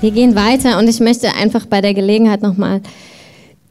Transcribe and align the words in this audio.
Wir 0.00 0.12
gehen 0.12 0.36
weiter 0.36 0.78
und 0.78 0.86
ich 0.86 1.00
möchte 1.00 1.34
einfach 1.34 1.66
bei 1.66 1.80
der 1.80 1.92
Gelegenheit 1.92 2.40
nochmal 2.40 2.80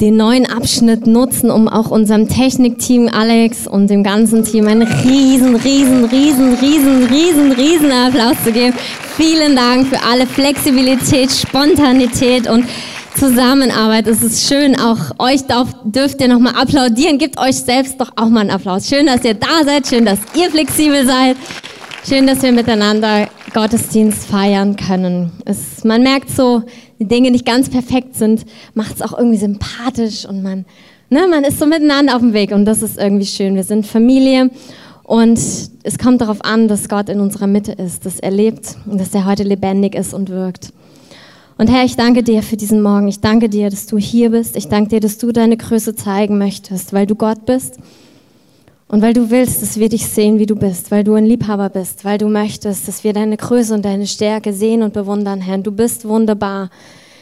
den 0.01 0.17
neuen 0.17 0.46
Abschnitt 0.46 1.07
nutzen, 1.07 1.50
um 1.50 1.67
auch 1.69 1.89
unserem 1.89 2.27
Technikteam 2.27 3.07
Alex 3.07 3.65
und 3.65 3.89
dem 3.89 4.04
ganzen 4.04 4.44
Team 4.44 4.68
einen 4.68 4.84
riesen, 4.84 5.55
riesen, 5.55 6.04
riesen, 6.05 6.54
riesen, 6.55 7.04
riesen, 7.05 7.52
riesen 7.54 7.92
Applaus 7.92 8.36
zu 8.44 8.52
geben. 8.52 8.76
Vielen 9.16 9.55
Dank 9.55 9.88
für 9.88 10.04
alle 10.04 10.28
Flexibilität, 10.28 11.32
Spontanität 11.32 12.48
und 12.48 12.66
Zusammenarbeit. 13.18 14.05
Es 14.05 14.21
ist 14.21 14.48
schön, 14.48 14.78
auch 14.80 15.00
euch 15.18 15.44
dürft 15.86 16.21
ihr 16.21 16.28
nochmal 16.28 16.55
applaudieren. 16.55 17.18
Gebt 17.18 17.39
euch 17.39 17.55
selbst 17.55 18.00
doch 18.00 18.12
auch 18.18 18.30
mal 18.30 18.41
einen 18.41 18.52
Applaus. 18.52 18.88
Schön, 18.88 19.07
dass 19.07 19.23
ihr 19.23 19.34
da 19.34 19.64
seid, 19.66 19.88
schön, 19.88 20.05
dass 20.05 20.20
ihr 20.36 20.52
flexibel 20.52 21.05
seid. 21.07 21.38
Schön, 22.08 22.26
dass 22.26 22.42
wir 22.42 22.54
miteinander 22.54 23.28
Gottesdienst 23.54 24.28
feiern 24.28 24.78
können. 24.78 25.34
Es, 25.44 25.84
man 25.84 26.04
merkt 26.04 26.30
so, 26.30 26.64
die 27.00 27.06
Dinge 27.06 27.32
nicht 27.32 27.46
ganz 27.46 27.70
perfekt 27.70 28.15
sind, 28.15 28.46
macht 28.74 28.96
es 28.96 29.02
auch 29.02 29.18
irgendwie 29.18 29.38
sympathisch 29.38 30.25
und 30.25 30.42
man, 30.42 30.64
ne, 31.10 31.28
man 31.29 31.43
ist 31.43 31.60
so 31.60 31.65
miteinander 31.65 32.16
auf 32.16 32.22
dem 32.22 32.31
Weg 32.31 32.52
und 32.52 32.64
das 32.64 32.81
ist 32.81 32.98
irgendwie 32.98 33.25
schön. 33.25 33.56
Wir 33.56 33.66
sind 33.66 33.86
Familie 33.86 34.52
und 35.03 35.38
es 35.84 35.98
kommt 36.02 36.22
darauf 36.22 36.45
an, 36.45 36.70
dass 36.70 36.88
Gott 36.88 37.09
in 37.09 37.20
unserer 37.20 37.48
Mitte 37.48 37.73
ist, 37.73 38.06
dass 38.06 38.22
er 38.22 38.31
lebt 38.31 38.78
und 38.86 39.02
dass 39.02 39.14
er 39.14 39.26
heute 39.26 39.44
lebendig 39.44 39.94
ist 39.94 40.14
und 40.14 40.30
wirkt. 40.30 40.72
Und 41.58 41.67
Herr, 41.67 41.84
ich 41.84 41.98
danke 41.98 42.23
dir 42.23 42.42
für 42.42 42.56
diesen 42.56 42.81
Morgen. 42.81 43.09
Ich 43.09 43.20
danke 43.20 43.50
dir, 43.50 43.70
dass 43.70 43.86
du 43.86 43.98
hier 43.98 44.30
bist. 44.30 44.56
Ich 44.56 44.70
danke 44.70 44.92
dir, 44.92 45.00
dass 45.02 45.17
du 45.17 45.34
deine 45.34 45.58
Größe 45.58 45.94
zeigen 45.94 46.38
möchtest, 46.38 46.94
weil 46.94 47.06
du 47.06 47.16
Gott 47.16 47.45
bist 47.45 47.80
und 48.88 49.02
weil 49.02 49.14
du 49.14 49.30
willst, 49.30 49.61
dass 49.61 49.77
wir 49.77 49.89
dich 49.89 50.08
sehen, 50.08 50.39
wie 50.39 50.45
du 50.45 50.55
bist, 50.55 50.91
weil 50.91 51.03
du 51.03 51.16
ein 51.16 51.25
Liebhaber 51.25 51.69
bist, 51.69 52.05
weil 52.05 52.17
du 52.17 52.28
möchtest, 52.28 52.88
dass 52.88 53.03
wir 53.03 53.14
deine 53.14 53.36
Größe 53.36 53.73
und 53.73 53.83
deine 53.83 54.08
Stärke 54.08 54.53
sehen 54.53 54.81
und 54.81 54.94
bewundern, 54.94 55.41
Herr. 55.41 55.58
Du 55.58 55.72
bist 55.72 56.08
wunderbar. 56.08 56.69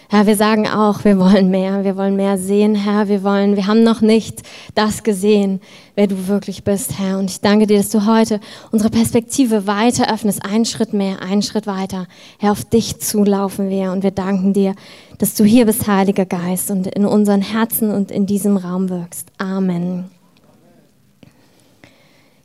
Herr, 0.07 0.27
wir 0.27 0.35
sagen 0.35 0.67
auch, 0.67 1.03
wir 1.03 1.17
wollen 1.17 1.49
mehr, 1.49 1.83
wir 1.83 1.97
wollen 1.97 2.15
mehr 2.15 2.37
sehen, 2.37 2.75
Herr, 2.75 3.07
wir 3.07 3.23
wollen, 3.23 3.55
wir 3.55 3.65
haben 3.65 3.81
noch 3.81 4.01
nicht 4.01 4.43
das 4.75 5.01
gesehen, 5.01 5.59
wer 5.95 6.05
du 6.05 6.27
wirklich 6.27 6.63
bist, 6.63 6.99
Herr. 6.99 7.17
Und 7.17 7.31
ich 7.31 7.41
danke 7.41 7.65
dir, 7.65 7.77
dass 7.77 7.89
du 7.89 8.05
heute 8.05 8.39
unsere 8.71 8.91
Perspektive 8.91 9.65
weiter 9.65 10.13
öffnest, 10.13 10.45
einen 10.45 10.65
Schritt 10.65 10.93
mehr, 10.93 11.23
einen 11.23 11.41
Schritt 11.41 11.65
weiter. 11.65 12.05
Herr, 12.37 12.51
auf 12.51 12.63
dich 12.63 12.99
zulaufen 12.99 13.71
wir 13.71 13.91
und 13.91 14.03
wir 14.03 14.11
danken 14.11 14.53
dir, 14.53 14.75
dass 15.17 15.33
du 15.33 15.43
hier 15.43 15.65
bist, 15.65 15.87
Heiliger 15.87 16.25
Geist, 16.25 16.69
und 16.69 16.85
in 16.85 17.05
unseren 17.05 17.41
Herzen 17.41 17.89
und 17.89 18.11
in 18.11 18.27
diesem 18.27 18.57
Raum 18.57 18.89
wirkst. 18.89 19.29
Amen. 19.39 20.14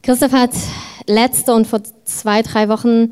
Christoph 0.02 0.32
hat 0.32 0.52
letzte 1.06 1.52
und 1.52 1.66
vor 1.66 1.80
zwei, 2.04 2.42
drei 2.42 2.68
Wochen 2.68 3.10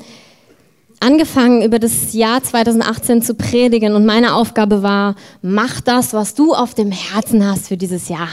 angefangen, 0.99 1.61
über 1.61 1.79
das 1.79 2.13
Jahr 2.13 2.43
2018 2.43 3.21
zu 3.21 3.35
predigen 3.35 3.93
und 3.93 4.05
meine 4.05 4.33
Aufgabe 4.33 4.83
war, 4.83 5.15
mach 5.41 5.81
das, 5.81 6.13
was 6.13 6.33
du 6.33 6.53
auf 6.53 6.73
dem 6.73 6.91
Herzen 6.91 7.45
hast 7.45 7.67
für 7.67 7.77
dieses 7.77 8.09
Jahr. 8.09 8.29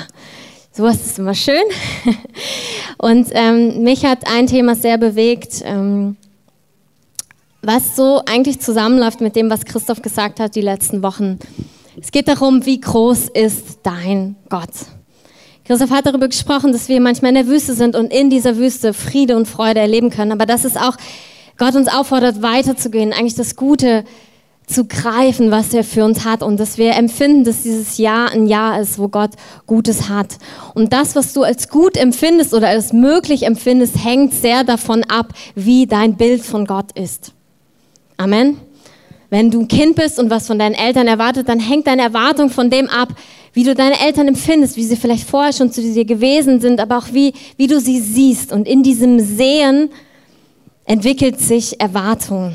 Sowas 0.73 0.97
ist 1.07 1.19
immer 1.19 1.35
schön. 1.35 1.63
Und 2.98 3.29
ähm, 3.33 3.83
mich 3.83 4.05
hat 4.05 4.31
ein 4.31 4.47
Thema 4.47 4.75
sehr 4.75 4.98
bewegt, 4.98 5.63
ähm, 5.65 6.17
was 7.63 7.97
so 7.97 8.23
eigentlich 8.27 8.61
zusammenläuft 8.61 9.23
mit 9.23 9.37
dem, 9.37 9.48
was 9.48 9.65
Christoph 9.65 10.03
gesagt 10.03 10.39
hat 10.39 10.55
die 10.55 10.61
letzten 10.61 11.03
Wochen. 11.03 11.39
Es 11.98 12.11
geht 12.11 12.29
darum, 12.29 12.67
wie 12.67 12.79
groß 12.79 13.29
ist 13.33 13.79
dein 13.85 14.37
Gott? 14.51 14.69
Christoph 15.67 15.91
hat 15.91 16.06
darüber 16.06 16.28
gesprochen, 16.28 16.72
dass 16.72 16.89
wir 16.89 17.00
manchmal 17.00 17.31
in 17.31 17.34
der 17.34 17.47
Wüste 17.48 17.75
sind 17.75 17.97
und 17.97 18.12
in 18.12 18.31
dieser 18.31 18.56
Wüste 18.56 18.95
Friede 18.95 19.36
und 19.36 19.47
Freude 19.47 19.81
erleben 19.81 20.11
können. 20.11 20.33
Aber 20.33 20.47
dass 20.47 20.64
es 20.64 20.77
auch 20.77 20.97
Gott 21.58 21.75
uns 21.75 21.89
auffordert, 21.89 22.41
weiterzugehen, 22.42 23.12
eigentlich 23.12 23.34
das 23.34 23.56
Gute 23.56 24.05
zu 24.67 24.84
greifen, 24.84 25.50
was 25.50 25.73
er 25.75 25.84
für 25.84 26.05
uns 26.05 26.25
hat 26.25 26.42
und 26.42 26.58
dass 26.58 26.77
wir 26.77 26.95
empfinden, 26.95 27.45
dass 27.45 27.62
dieses 27.62 27.98
Jahr 27.98 28.31
ein 28.31 28.47
Jahr 28.47 28.81
ist, 28.81 28.98
wo 28.98 29.08
Gott 29.08 29.31
Gutes 29.67 30.08
hat. 30.08 30.39
Und 30.75 30.92
das, 30.92 31.14
was 31.14 31.33
du 31.33 31.42
als 31.42 31.69
gut 31.69 31.97
empfindest 31.97 32.53
oder 32.53 32.69
als 32.69 32.92
möglich 32.92 33.45
empfindest, 33.45 34.05
hängt 34.05 34.35
sehr 34.35 34.64
davon 34.64 35.05
ab, 35.05 35.33
wie 35.55 35.86
dein 35.86 36.17
Bild 36.17 36.42
von 36.42 36.67
Gott 36.67 36.92
ist. 36.92 37.33
Amen. 38.17 38.58
Wenn 39.30 39.51
du 39.51 39.61
ein 39.61 39.68
Kind 39.68 39.96
bist 39.96 40.18
und 40.18 40.30
was 40.30 40.46
von 40.46 40.58
deinen 40.58 40.74
Eltern 40.74 41.08
erwartet, 41.08 41.48
dann 41.48 41.61
hängt 41.61 41.86
deine 41.86 42.02
Erwartung 42.02 42.51
von 42.51 42.70
dem 42.70 42.89
ab, 42.89 43.08
wie 43.56 43.64
du 43.64 43.74
deine 43.74 43.98
Eltern 43.98 44.28
empfindest, 44.28 44.77
wie 44.77 44.84
sie 44.84 44.96
vielleicht 44.96 45.27
vorher 45.27 45.50
schon 45.50 45.72
zu 45.72 45.80
dir 45.80 46.05
gewesen 46.05 46.61
sind, 46.61 46.78
aber 46.78 46.98
auch 46.98 47.06
wie, 47.12 47.33
wie 47.56 47.67
du 47.67 47.80
sie 47.80 48.00
siehst. 48.00 48.52
Und 48.52 48.68
in 48.68 48.83
diesem 48.83 49.18
Sehen 49.18 49.89
entwickelt 50.84 51.40
sich 51.40 51.80
Erwartung. 51.80 52.55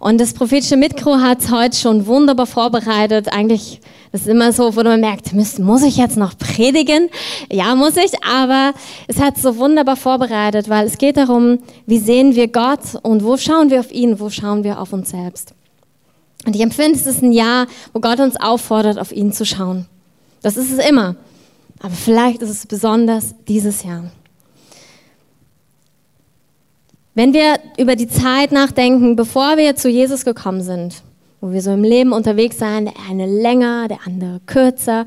Und 0.00 0.20
das 0.20 0.34
prophetische 0.34 0.76
Mikro 0.76 1.16
hat 1.16 1.50
heute 1.50 1.74
schon 1.74 2.06
wunderbar 2.06 2.44
vorbereitet. 2.44 3.32
Eigentlich, 3.32 3.80
das 4.12 4.20
ist 4.20 4.26
immer 4.26 4.52
so, 4.52 4.76
wo 4.76 4.82
man 4.82 5.00
merkt, 5.00 5.32
muss, 5.32 5.58
muss 5.58 5.82
ich 5.82 5.96
jetzt 5.96 6.18
noch 6.18 6.36
predigen? 6.36 7.08
Ja, 7.50 7.74
muss 7.74 7.96
ich, 7.96 8.12
aber 8.22 8.74
es 9.08 9.18
hat 9.18 9.38
so 9.38 9.56
wunderbar 9.56 9.96
vorbereitet, 9.96 10.68
weil 10.68 10.86
es 10.86 10.98
geht 10.98 11.16
darum, 11.16 11.60
wie 11.86 11.98
sehen 11.98 12.34
wir 12.34 12.48
Gott 12.48 12.80
und 13.00 13.24
wo 13.24 13.38
schauen 13.38 13.70
wir 13.70 13.80
auf 13.80 13.90
ihn, 13.90 14.20
wo 14.20 14.28
schauen 14.28 14.62
wir 14.62 14.78
auf 14.78 14.92
uns 14.92 15.08
selbst. 15.08 15.54
Und 16.44 16.54
ich 16.54 16.60
empfinde, 16.60 16.98
es 16.98 17.06
ist 17.06 17.22
ein 17.22 17.32
Jahr, 17.32 17.66
wo 17.94 18.00
Gott 18.00 18.20
uns 18.20 18.36
auffordert, 18.38 18.98
auf 18.98 19.10
ihn 19.10 19.32
zu 19.32 19.46
schauen. 19.46 19.86
Das 20.44 20.58
ist 20.58 20.70
es 20.70 20.78
immer. 20.86 21.16
Aber 21.80 21.94
vielleicht 21.94 22.42
ist 22.42 22.50
es 22.50 22.66
besonders 22.66 23.34
dieses 23.48 23.82
Jahr. 23.82 24.04
Wenn 27.14 27.32
wir 27.32 27.58
über 27.78 27.96
die 27.96 28.08
Zeit 28.08 28.52
nachdenken, 28.52 29.16
bevor 29.16 29.56
wir 29.56 29.74
zu 29.74 29.88
Jesus 29.88 30.22
gekommen 30.22 30.60
sind, 30.60 31.02
wo 31.40 31.50
wir 31.50 31.62
so 31.62 31.72
im 31.72 31.82
Leben 31.82 32.12
unterwegs 32.12 32.58
sind, 32.58 32.86
der 32.86 32.94
eine 33.08 33.26
länger, 33.26 33.88
der 33.88 34.00
andere 34.04 34.40
kürzer, 34.44 35.06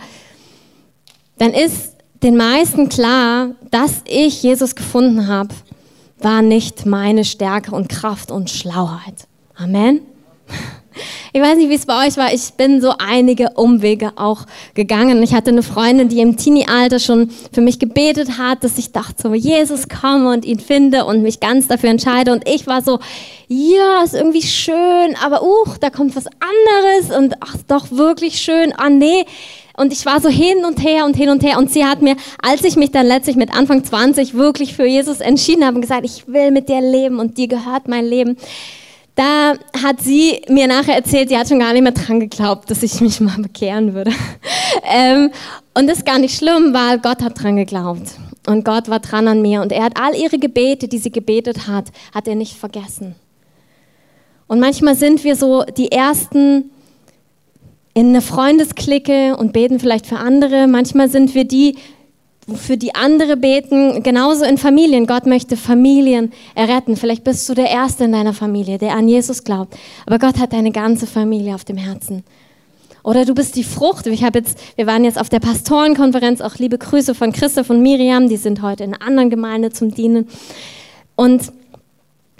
dann 1.38 1.54
ist 1.54 1.94
den 2.24 2.36
meisten 2.36 2.90
klar, 2.90 3.52
dass 3.70 4.02
ich 4.08 4.42
Jesus 4.42 4.76
gefunden 4.76 5.28
habe, 5.28 5.54
war 6.18 6.42
nicht 6.42 6.88
meine 6.88 7.24
Stärke 7.24 7.76
und 7.76 7.90
Kraft 7.90 8.32
und 8.32 8.50
Schlauheit. 8.50 9.28
Amen. 9.54 10.02
Ich 11.34 11.42
weiß 11.42 11.58
nicht, 11.58 11.70
wie 11.70 11.76
es 11.76 11.86
bei 11.86 12.08
euch 12.08 12.18
war. 12.18 12.34
Ich 12.34 12.54
bin 12.54 12.82
so 12.82 12.94
einige 12.98 13.52
Umwege 13.56 14.14
auch 14.16 14.46
gegangen. 14.74 15.22
Ich 15.24 15.34
hatte 15.34 15.52
eine 15.52 15.64
Freundin, 15.64 16.10
die 16.10 16.20
im 16.20 16.38
Teenie-Alter 16.38 17.00
schon 17.00 17.30
für 17.52 17.62
mich 17.62 17.80
gebetet 17.80 18.38
hat, 18.38 18.64
dass 18.64 18.78
ich 18.78 18.92
dachte, 18.92 19.24
so 19.24 19.34
Jesus 19.34 19.88
komme 19.90 20.32
und 20.32 20.46
ihn 20.46 20.60
finde 20.60 21.06
und 21.06 21.22
mich 21.22 21.40
ganz 21.40 21.68
dafür 21.68 21.90
entscheide. 21.90 22.32
Und 22.32 22.48
ich 22.48 22.68
war 22.68 22.82
so, 22.82 23.00
ja, 23.48 24.04
ist 24.04 24.14
irgendwie 24.14 24.42
schön, 24.42 25.16
aber 25.24 25.44
uh, 25.44 25.66
da 25.80 25.90
kommt 25.90 26.16
was 26.16 26.26
anderes 26.28 27.18
und 27.18 27.36
ach, 27.40 27.56
doch 27.68 27.92
wirklich 27.92 28.42
schön. 28.42 28.74
Ah, 28.78 28.90
nee. 28.90 29.26
Und 29.78 29.94
ich 29.94 30.06
war 30.08 30.20
so 30.20 30.28
hin 30.28 30.66
und 30.66 30.84
her 30.84 31.06
und 31.06 31.16
hin 31.16 31.30
und 31.30 31.44
her. 31.44 31.60
Und 31.60 31.72
sie 31.72 31.86
hat 31.86 32.02
mir, 32.02 32.16
als 32.42 32.64
ich 32.64 32.76
mich 32.76 32.92
dann 32.92 33.06
letztlich 33.06 33.36
mit 33.36 33.56
Anfang 33.56 33.84
20 33.84 34.34
wirklich 34.34 34.76
für 34.76 34.88
Jesus 34.88 35.20
entschieden 35.20 35.66
habe, 35.66 35.80
gesagt, 35.80 36.04
ich 36.04 36.28
will 36.28 36.50
mit 36.50 36.68
dir 36.68 36.82
leben 36.82 37.20
und 37.20 37.38
dir 37.38 37.48
gehört 37.48 37.88
mein 37.88 38.06
Leben 38.06 38.38
da 39.18 39.56
hat 39.82 40.00
sie 40.00 40.42
mir 40.48 40.68
nachher 40.68 40.96
erzählt, 40.96 41.30
sie 41.30 41.38
hat 41.38 41.50
schon 41.50 41.60
gar 41.60 41.74
nicht 41.74 41.82
mehr 41.82 41.92
dran 41.92 42.20
geglaubt, 42.20 42.70
dass 42.70 42.84
ich 42.84 43.02
mich 43.02 43.20
mal 43.20 43.38
bekehren 43.42 43.96
würde. 43.96 44.12
ähm, 44.84 45.32
und 45.74 45.88
das 45.88 46.00
ist 46.00 46.06
gar 46.06 46.20
nicht 46.20 46.38
schlimm, 46.38 46.72
weil 46.72 47.00
Gott 47.00 47.24
hat 47.24 47.42
dran 47.42 47.56
geglaubt. 47.56 48.12
Und 48.46 48.64
Gott 48.64 48.90
war 48.90 49.00
dran 49.00 49.28
an 49.28 49.42
mir. 49.42 49.62
Und 49.62 49.72
er 49.72 49.84
hat 49.84 50.00
all 50.00 50.16
ihre 50.16 50.38
Gebete, 50.38 50.88
die 50.88 51.00
sie 51.00 51.12
gebetet 51.12 51.68
hat, 51.68 51.86
hat 52.14 52.28
er 52.28 52.36
nicht 52.36 52.56
vergessen. 52.56 53.16
Und 54.46 54.60
manchmal 54.60 54.96
sind 54.96 55.24
wir 55.24 55.36
so 55.36 55.64
die 55.64 55.92
Ersten 55.92 56.70
in 57.96 58.10
einer 58.10 58.22
Freundesklicke 58.22 59.36
und 59.36 59.52
beten 59.52 59.80
vielleicht 59.80 60.06
für 60.06 60.18
andere. 60.18 60.68
Manchmal 60.68 61.10
sind 61.10 61.34
wir 61.34 61.46
die, 61.46 61.76
für 62.56 62.78
die 62.78 62.96
andere 62.96 63.36
beten, 63.36 64.04
genauso 64.04 64.46
in 64.46 64.58
Familien. 64.58 65.06
Gott 65.06 65.26
möchte 65.26 65.58
Familien 65.58 66.32
erretten. 66.56 66.96
Vielleicht 66.96 67.24
bist 67.24 67.48
du 67.50 67.54
der 67.54 67.70
Erste 67.70 68.06
in 68.06 68.14
deiner 68.14 68.34
Familie, 68.34 68.78
der 68.78 68.96
an 68.96 69.08
Jesus 69.08 69.44
glaubt. 69.44 69.76
Aber 70.06 70.18
Gott 70.18 70.40
hat 70.40 70.54
deine 70.54 70.72
ganze 70.72 71.08
Familie 71.08 71.56
auf 71.56 71.66
dem 71.66 71.78
Herzen. 71.78 72.24
Oder 73.04 73.26
du 73.26 73.34
bist 73.34 73.56
die 73.56 73.64
Frucht. 73.64 74.08
Ich 74.08 74.24
habe 74.24 74.40
jetzt, 74.40 74.60
wir 74.76 74.88
waren 74.88 75.04
jetzt 75.04 75.20
auf 75.20 75.30
der 75.30 75.40
Pastorenkonferenz, 75.40 76.42
auch 76.42 76.56
liebe 76.56 76.78
Grüße 76.78 77.16
von 77.16 77.32
Christoph 77.32 77.70
und 77.70 77.82
Miriam, 77.82 78.28
die 78.30 78.38
sind 78.38 78.62
heute 78.62 78.84
in 78.84 78.94
einer 78.94 79.06
anderen 79.06 79.30
Gemeinde 79.30 79.72
zum 79.72 79.94
Dienen. 79.94 80.28
Und 81.16 81.52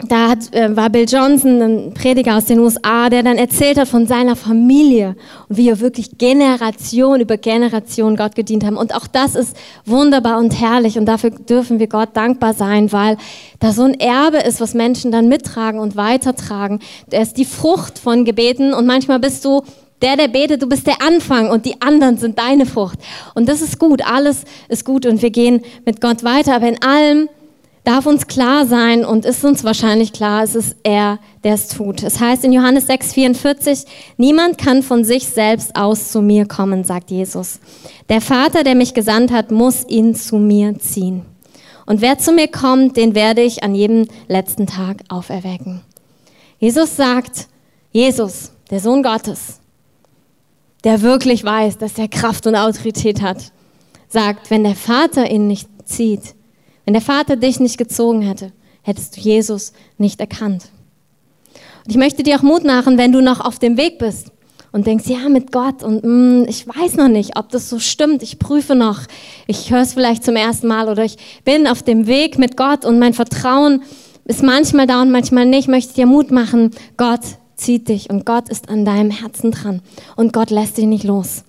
da 0.06 0.30
hat, 0.30 0.54
äh, 0.54 0.76
war 0.76 0.92
Bill 0.92 1.06
Johnson, 1.10 1.60
ein 1.60 1.94
Prediger 1.96 2.38
aus 2.38 2.46
den 2.46 2.60
USA, 2.60 3.10
der 3.10 3.24
dann 3.24 3.40
erzählt 3.40 3.80
hat 3.80 3.88
von 3.88 4.06
seiner 4.06 4.36
Familie 4.36 5.16
und 5.50 5.58
wie 5.58 5.70
er 5.70 5.80
wirklich 5.80 6.20
Generation 6.20 7.20
über 7.20 7.38
Generation 7.38 8.16
Gott 8.16 8.36
gedient 8.36 8.64
haben. 8.64 8.78
Und 8.78 8.94
auch 8.94 9.08
das 9.08 9.34
ist 9.34 9.58
wunderbar 9.86 10.38
und 10.38 10.52
herrlich 10.52 11.00
und 11.00 11.08
dafür 11.08 11.32
dürfen 11.32 11.80
wir 11.80 11.88
Gott 11.88 12.10
dankbar 12.14 12.54
sein, 12.54 12.92
weil 12.92 13.18
da 13.60 13.72
so 13.72 13.84
ein 13.84 14.00
Erbe 14.00 14.38
ist, 14.38 14.62
was 14.62 14.76
Menschen 14.76 15.12
dann 15.12 15.30
mittragen 15.30 15.80
und 15.80 15.96
weitertragen. 15.96 16.80
Er 17.10 17.24
ist 17.24 17.38
die 17.38 17.46
Frucht 17.46 17.98
von 17.98 18.24
Gebeten 18.24 18.76
und 18.76 18.86
manchmal 18.86 19.20
bist 19.20 19.44
du 19.46 19.64
der, 20.04 20.16
der 20.16 20.28
betet, 20.28 20.62
du 20.62 20.70
bist 20.70 20.86
der 20.86 21.02
Anfang 21.02 21.50
und 21.50 21.66
die 21.66 21.82
anderen 21.82 22.18
sind 22.18 22.38
deine 22.38 22.68
Frucht. 22.68 23.00
Und 23.34 23.50
das 23.50 23.62
ist 23.62 23.80
gut, 23.80 24.04
alles 24.06 24.44
ist 24.70 24.86
gut 24.86 25.08
und 25.08 25.24
wir 25.24 25.32
gehen 25.32 25.62
mit 25.86 26.02
Gott 26.02 26.24
weiter, 26.24 26.56
aber 26.56 26.68
in 26.68 26.80
allem 26.84 27.30
darf 27.88 28.06
uns 28.06 28.28
klar 28.28 28.66
sein 28.66 29.06
und 29.06 29.24
ist 29.24 29.46
uns 29.46 29.64
wahrscheinlich 29.64 30.12
klar, 30.12 30.44
es 30.44 30.56
ist 30.56 30.76
er, 30.84 31.20
der 31.46 31.54
es 31.54 31.70
tut. 31.70 32.04
Es 32.04 32.20
heißt 32.20 32.44
in 32.44 32.52
Johannes 32.52 32.90
6,44, 32.90 33.86
niemand 34.18 34.58
kann 34.58 34.84
von 34.84 35.06
sich 35.06 35.26
selbst 35.28 35.74
aus 35.74 36.12
zu 36.12 36.22
mir 36.22 36.46
kommen, 36.46 36.84
sagt 36.84 37.12
Jesus. 37.12 37.62
Der 38.10 38.20
Vater, 38.20 38.66
der 38.66 38.76
mich 38.76 38.94
gesandt 38.94 39.32
hat, 39.32 39.52
muss 39.52 39.88
ihn 39.88 40.16
zu 40.16 40.36
mir 40.36 40.78
ziehen. 40.78 41.22
Und 41.86 42.02
wer 42.02 42.18
zu 42.18 42.34
mir 42.34 42.50
kommt, 42.50 42.98
den 42.98 43.16
werde 43.16 43.42
ich 43.42 43.64
an 43.64 43.74
jedem 43.74 44.10
letzten 44.28 44.68
Tag 44.68 45.04
auferwecken. 45.08 45.80
Jesus 46.60 46.98
sagt, 46.98 47.48
Jesus, 47.94 48.52
der 48.70 48.82
Sohn 48.82 49.02
Gottes, 49.02 49.62
der 50.84 51.02
wirklich 51.04 51.42
weiß, 51.46 51.78
dass 51.78 51.98
er 51.98 52.10
Kraft 52.10 52.48
und 52.48 52.56
Autorität 52.56 53.22
hat, 53.22 53.54
sagt, 54.10 54.50
wenn 54.52 54.66
der 54.66 54.76
Vater 54.76 55.32
ihn 55.32 55.48
nicht 55.48 55.70
zieht, 55.86 56.36
wenn 56.88 56.94
der 56.94 57.02
Vater 57.02 57.36
dich 57.36 57.60
nicht 57.60 57.78
gezogen 57.78 58.22
hätte, 58.22 58.54
hättest 58.82 59.18
du 59.18 59.20
Jesus 59.20 59.74
nicht 59.98 60.22
erkannt. 60.22 60.70
Und 61.84 61.92
ich 61.92 61.98
möchte 61.98 62.24
dir 62.24 62.38
auch 62.38 62.44
Mut 62.44 62.64
machen, 62.64 62.98
wenn 62.98 63.12
du 63.12 63.22
noch 63.22 63.42
auf 63.42 63.60
dem 63.60 63.76
Weg 63.76 64.00
bist 64.00 64.32
und 64.72 64.88
denkst, 64.88 65.06
ja, 65.08 65.28
mit 65.28 65.52
Gott 65.52 65.84
und 65.84 66.06
mm, 66.06 66.46
ich 66.48 66.66
weiß 66.66 66.96
noch 66.96 67.10
nicht, 67.10 67.38
ob 67.38 67.50
das 67.50 67.70
so 67.70 67.80
stimmt, 67.80 68.24
ich 68.24 68.40
prüfe 68.40 68.74
noch, 68.74 69.02
ich 69.48 69.70
höre 69.70 69.82
es 69.82 69.96
vielleicht 69.96 70.24
zum 70.24 70.38
ersten 70.38 70.68
Mal 70.68 70.88
oder 70.88 71.04
ich 71.04 71.18
bin 71.44 71.68
auf 71.68 71.84
dem 71.84 72.08
Weg 72.08 72.38
mit 72.38 72.56
Gott 72.56 72.86
und 72.86 73.00
mein 73.00 73.14
Vertrauen 73.14 73.84
ist 74.24 74.42
manchmal 74.42 74.88
da 74.88 75.02
und 75.02 75.12
manchmal 75.12 75.46
nicht, 75.46 75.68
möchte 75.68 75.90
ich 75.90 75.96
dir 75.96 76.06
Mut 76.06 76.32
machen, 76.32 76.72
Gott 76.96 77.20
zieht 77.58 77.90
dich 77.90 78.10
und 78.10 78.26
Gott 78.26 78.48
ist 78.48 78.70
an 78.70 78.86
deinem 78.86 79.12
Herzen 79.12 79.52
dran 79.52 79.82
und 80.16 80.32
Gott 80.32 80.52
lässt 80.52 80.78
dich 80.78 80.86
nicht 80.86 81.04
los. 81.04 81.44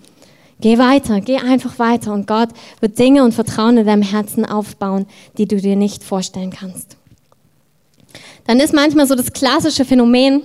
Geh 0.61 0.79
weiter, 0.79 1.21
geh 1.21 1.37
einfach 1.37 1.79
weiter 1.79 2.13
und 2.13 2.27
Gott 2.27 2.49
wird 2.81 2.99
Dinge 2.99 3.23
und 3.23 3.33
Vertrauen 3.33 3.77
in 3.77 3.87
deinem 3.87 4.03
Herzen 4.03 4.45
aufbauen, 4.45 5.07
die 5.37 5.47
du 5.47 5.61
dir 5.61 5.77
nicht 5.77 6.03
vorstellen 6.03 6.51
kannst. 6.51 6.97
Dann 8.47 8.59
ist 8.59 8.75
manchmal 8.75 9.07
so 9.07 9.15
das 9.15 9.33
klassische 9.33 9.85
Phänomen, 9.85 10.43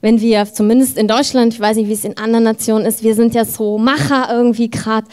wenn 0.00 0.20
wir 0.20 0.46
zumindest 0.52 0.96
in 0.96 1.08
Deutschland, 1.08 1.52
ich 1.52 1.60
weiß 1.60 1.76
nicht, 1.76 1.88
wie 1.88 1.92
es 1.92 2.04
in 2.04 2.16
anderen 2.16 2.44
Nationen 2.44 2.86
ist, 2.86 3.02
wir 3.02 3.14
sind 3.14 3.34
ja 3.34 3.44
so 3.44 3.76
Macher 3.76 4.28
irgendwie 4.32 4.70
gerade. 4.70 5.06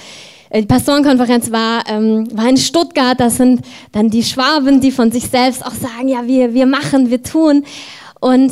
Die 0.54 0.66
Pastorenkonferenz 0.66 1.52
war, 1.52 1.84
ähm, 1.88 2.28
war 2.36 2.50
in 2.50 2.58
Stuttgart, 2.58 3.20
das 3.20 3.38
sind 3.38 3.62
dann 3.92 4.10
die 4.10 4.24
Schwaben, 4.24 4.82
die 4.82 4.92
von 4.92 5.12
sich 5.12 5.28
selbst 5.28 5.64
auch 5.64 5.74
sagen, 5.74 6.08
ja, 6.08 6.26
wir, 6.26 6.56
wir 6.56 6.66
machen, 6.66 7.12
wir 7.12 7.22
tun. 7.22 7.66
Und 8.20 8.52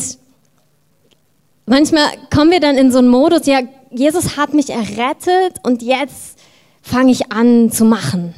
manchmal 1.66 2.06
kommen 2.34 2.52
wir 2.52 2.60
dann 2.60 2.78
in 2.78 2.92
so 2.92 3.00
einen 3.00 3.08
Modus, 3.08 3.48
ja, 3.48 3.62
Jesus 3.98 4.38
hat 4.38 4.54
mich 4.54 4.70
errettet 4.70 5.58
und 5.64 5.82
jetzt 5.82 6.38
fange 6.82 7.12
ich 7.12 7.32
an 7.32 7.72
zu 7.72 7.86
machen. 7.86 8.34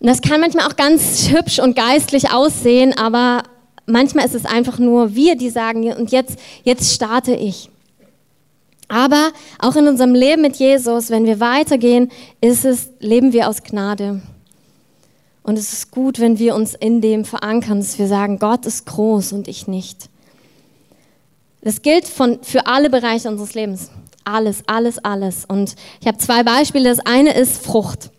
Und 0.00 0.06
das 0.06 0.22
kann 0.22 0.40
manchmal 0.40 0.66
auch 0.66 0.76
ganz 0.76 1.28
hübsch 1.28 1.58
und 1.58 1.74
geistlich 1.74 2.30
aussehen, 2.30 2.96
aber 2.96 3.42
manchmal 3.86 4.26
ist 4.26 4.34
es 4.34 4.44
einfach 4.44 4.78
nur 4.78 5.14
wir, 5.14 5.36
die 5.36 5.50
sagen, 5.50 5.92
und 5.92 6.12
jetzt, 6.12 6.38
jetzt 6.62 6.92
starte 6.92 7.34
ich. 7.34 7.70
Aber 8.88 9.32
auch 9.58 9.76
in 9.76 9.86
unserem 9.86 10.14
Leben 10.14 10.42
mit 10.42 10.56
Jesus, 10.56 11.10
wenn 11.10 11.26
wir 11.26 11.40
weitergehen, 11.40 12.10
ist 12.40 12.64
es, 12.64 12.90
leben 13.00 13.32
wir 13.32 13.48
aus 13.48 13.62
Gnade. 13.62 14.22
Und 15.42 15.58
es 15.58 15.72
ist 15.72 15.90
gut, 15.90 16.20
wenn 16.20 16.38
wir 16.38 16.54
uns 16.54 16.74
in 16.74 17.00
dem 17.00 17.24
verankern, 17.24 17.80
dass 17.80 17.98
wir 17.98 18.06
sagen, 18.06 18.38
Gott 18.38 18.66
ist 18.66 18.86
groß 18.86 19.32
und 19.32 19.48
ich 19.48 19.66
nicht. 19.66 20.08
Das 21.62 21.82
gilt 21.82 22.06
von, 22.06 22.38
für 22.42 22.66
alle 22.66 22.90
Bereiche 22.90 23.28
unseres 23.28 23.54
Lebens. 23.54 23.90
Alles, 24.24 24.62
alles, 24.66 24.98
alles. 24.98 25.44
Und 25.44 25.74
ich 26.00 26.06
habe 26.06 26.18
zwei 26.18 26.42
Beispiele. 26.42 26.88
Das 26.88 27.00
eine 27.00 27.34
ist 27.34 27.64
Frucht. 27.64 28.10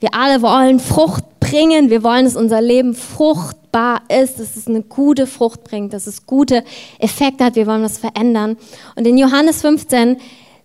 Wir 0.00 0.14
alle 0.14 0.42
wollen 0.42 0.80
Frucht 0.80 1.24
bringen. 1.40 1.90
Wir 1.90 2.02
wollen, 2.02 2.24
dass 2.24 2.36
unser 2.36 2.60
Leben 2.60 2.94
fruchtbar 2.94 4.02
ist, 4.08 4.38
dass 4.38 4.56
es 4.56 4.66
eine 4.66 4.82
gute 4.82 5.26
Frucht 5.26 5.64
bringt, 5.64 5.92
dass 5.92 6.06
es 6.06 6.26
gute 6.26 6.64
Effekte 6.98 7.44
hat. 7.44 7.56
Wir 7.56 7.66
wollen 7.66 7.82
was 7.82 7.98
verändern. 7.98 8.56
Und 8.96 9.06
in 9.06 9.18
Johannes 9.18 9.60
15, 9.60 10.18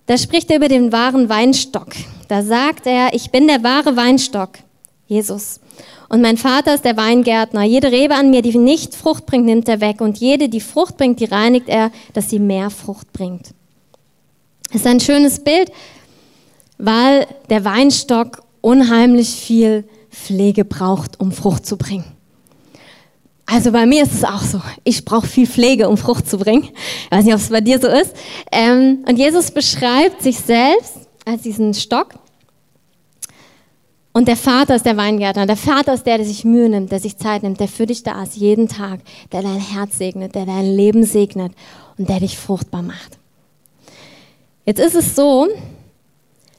da 0.05 0.17
spricht 0.17 0.49
er 0.49 0.57
über 0.57 0.69
den 0.69 0.91
wahren 0.91 1.29
Weinstock. 1.29 1.89
Da 2.27 2.41
sagt 2.41 2.87
er, 2.87 3.13
ich 3.13 3.31
bin 3.31 3.47
der 3.47 3.63
wahre 3.63 3.95
Weinstock, 3.95 4.59
Jesus. 5.07 5.59
Und 6.09 6.21
mein 6.21 6.37
Vater 6.37 6.73
ist 6.73 6.85
der 6.85 6.97
Weingärtner. 6.97 7.63
Jede 7.63 7.91
Rebe 7.91 8.15
an 8.15 8.29
mir, 8.29 8.41
die 8.41 8.57
nicht 8.57 8.95
Frucht 8.95 9.25
bringt, 9.25 9.45
nimmt 9.45 9.67
er 9.67 9.81
weg. 9.81 10.01
Und 10.01 10.17
jede, 10.17 10.49
die 10.49 10.61
Frucht 10.61 10.97
bringt, 10.97 11.19
die 11.19 11.25
reinigt 11.25 11.67
er, 11.67 11.91
dass 12.13 12.29
sie 12.29 12.39
mehr 12.39 12.69
Frucht 12.69 13.11
bringt. 13.11 13.53
Das 14.71 14.81
ist 14.81 14.87
ein 14.87 14.99
schönes 14.99 15.43
Bild, 15.43 15.71
weil 16.77 17.27
der 17.49 17.65
Weinstock 17.65 18.43
unheimlich 18.61 19.29
viel 19.29 19.85
Pflege 20.11 20.65
braucht, 20.65 21.19
um 21.19 21.31
Frucht 21.31 21.65
zu 21.65 21.77
bringen. 21.77 22.05
Also 23.45 23.71
bei 23.71 23.85
mir 23.85 24.03
ist 24.03 24.13
es 24.13 24.25
auch 24.25 24.41
so. 24.41 24.61
Ich 24.83 25.05
brauche 25.05 25.25
viel 25.25 25.47
Pflege, 25.47 25.87
um 25.87 25.95
Frucht 25.97 26.29
zu 26.29 26.37
bringen. 26.37 26.69
Ich 27.05 27.11
weiß 27.11 27.23
nicht, 27.23 27.33
ob 27.33 27.39
es 27.39 27.49
bei 27.49 27.61
dir 27.61 27.79
so 27.79 27.87
ist. 27.87 28.13
Ähm, 28.51 29.05
und 29.07 29.17
Jesus 29.17 29.51
beschreibt 29.51 30.21
sich 30.21 30.37
selbst 30.37 30.95
als 31.23 31.43
diesen 31.43 31.73
Stock. 31.73 32.09
Und 34.17 34.27
der 34.27 34.35
Vater 34.35 34.75
ist 34.75 34.87
der 34.87 34.97
Weingärtner. 34.97 35.45
Der 35.45 35.55
Vater 35.55 35.93
ist 35.93 36.07
der, 36.07 36.17
der 36.17 36.25
sich 36.25 36.43
Mühe 36.43 36.67
nimmt, 36.69 36.91
der 36.91 36.99
sich 36.99 37.17
Zeit 37.17 37.43
nimmt, 37.43 37.59
der 37.59 37.67
für 37.67 37.85
dich 37.85 38.01
da 38.01 38.23
ist, 38.23 38.35
jeden 38.35 38.67
Tag, 38.67 39.01
der 39.31 39.43
dein 39.43 39.59
Herz 39.59 39.99
segnet, 39.99 40.33
der 40.33 40.47
dein 40.47 40.75
Leben 40.75 41.03
segnet 41.03 41.51
und 41.99 42.09
der 42.09 42.19
dich 42.19 42.35
fruchtbar 42.35 42.81
macht. 42.81 43.19
Jetzt 44.65 44.79
ist 44.79 44.95
es 44.95 45.15
so, 45.15 45.47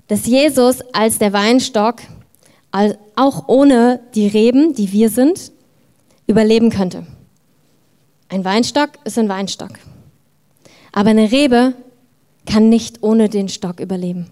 dass 0.06 0.24
Jesus 0.26 0.82
als 0.92 1.18
der 1.18 1.32
Weinstock 1.32 1.96
auch 3.16 3.48
ohne 3.48 3.98
die 4.14 4.28
Reben, 4.28 4.72
die 4.74 4.92
wir 4.92 5.10
sind, 5.10 5.50
überleben 6.28 6.70
könnte. 6.70 7.08
Ein 8.28 8.44
Weinstock 8.44 8.90
ist 9.02 9.18
ein 9.18 9.28
Weinstock. 9.28 9.72
Aber 10.92 11.10
eine 11.10 11.32
Rebe 11.32 11.74
kann 12.46 12.68
nicht 12.68 13.02
ohne 13.02 13.28
den 13.28 13.48
Stock 13.48 13.80
überleben. 13.80 14.30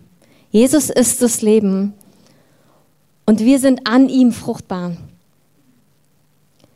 Jesus 0.53 0.91
ist 0.91 1.23
das 1.23 1.43
Leben 1.43 1.93
und 3.27 3.41
wir 3.41 3.59
sind 3.59 3.87
an 3.87 4.09
ihm 4.09 4.33
fruchtbar. 4.33 4.93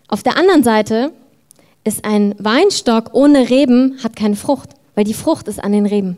Auf 0.08 0.22
der 0.22 0.36
anderen 0.36 0.64
Seite 0.64 1.12
ist 1.84 2.04
ein 2.04 2.34
Weinstock 2.38 3.10
ohne 3.14 3.48
Reben 3.48 3.98
hat 4.02 4.16
keine 4.16 4.36
Frucht, 4.36 4.70
weil 4.94 5.04
die 5.04 5.14
Frucht 5.14 5.48
ist 5.48 5.62
an 5.62 5.72
den 5.72 5.86
Reben. 5.86 6.16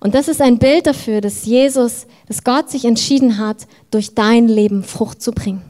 Und 0.00 0.14
das 0.14 0.28
ist 0.28 0.42
ein 0.42 0.58
Bild 0.58 0.86
dafür, 0.86 1.20
dass 1.20 1.44
Jesus, 1.44 2.06
dass 2.26 2.44
Gott 2.44 2.70
sich 2.70 2.84
entschieden 2.84 3.38
hat, 3.38 3.66
durch 3.90 4.14
dein 4.14 4.48
Leben 4.48 4.84
Frucht 4.84 5.22
zu 5.22 5.32
bringen. 5.32 5.62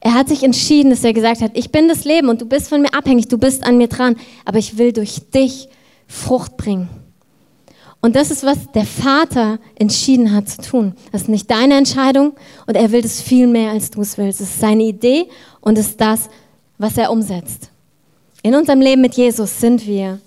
Er 0.00 0.14
hat 0.14 0.28
sich 0.28 0.42
entschieden, 0.42 0.90
dass 0.90 1.04
er 1.04 1.12
gesagt 1.12 1.42
hat, 1.42 1.50
ich 1.54 1.70
bin 1.70 1.88
das 1.88 2.04
Leben 2.04 2.28
und 2.28 2.40
du 2.40 2.46
bist 2.46 2.68
von 2.68 2.80
mir 2.80 2.94
abhängig, 2.94 3.28
du 3.28 3.36
bist 3.36 3.64
an 3.64 3.76
mir 3.76 3.88
dran, 3.88 4.16
aber 4.46 4.58
ich 4.58 4.78
will 4.78 4.92
durch 4.92 5.20
dich 5.30 5.68
Frucht 6.06 6.56
bringen. 6.56 6.88
Und 8.02 8.16
das 8.16 8.30
ist, 8.30 8.44
was 8.44 8.70
der 8.72 8.86
Vater 8.86 9.58
entschieden 9.74 10.32
hat 10.32 10.48
zu 10.48 10.62
tun. 10.62 10.94
Das 11.12 11.22
ist 11.22 11.28
nicht 11.28 11.50
deine 11.50 11.76
Entscheidung 11.76 12.32
und 12.66 12.74
er 12.74 12.90
will 12.92 13.02
das 13.02 13.20
viel 13.20 13.46
mehr, 13.46 13.72
als 13.72 13.90
du 13.90 14.00
es 14.00 14.16
willst. 14.16 14.40
Es 14.40 14.50
ist 14.50 14.60
seine 14.60 14.84
Idee 14.84 15.26
und 15.60 15.76
es 15.76 15.88
ist 15.88 16.00
das, 16.00 16.30
was 16.78 16.96
er 16.96 17.10
umsetzt. 17.10 17.70
In 18.42 18.54
unserem 18.54 18.80
Leben 18.80 19.02
mit 19.02 19.14
Jesus 19.14 19.60
sind 19.60 19.86
wir 19.86 20.18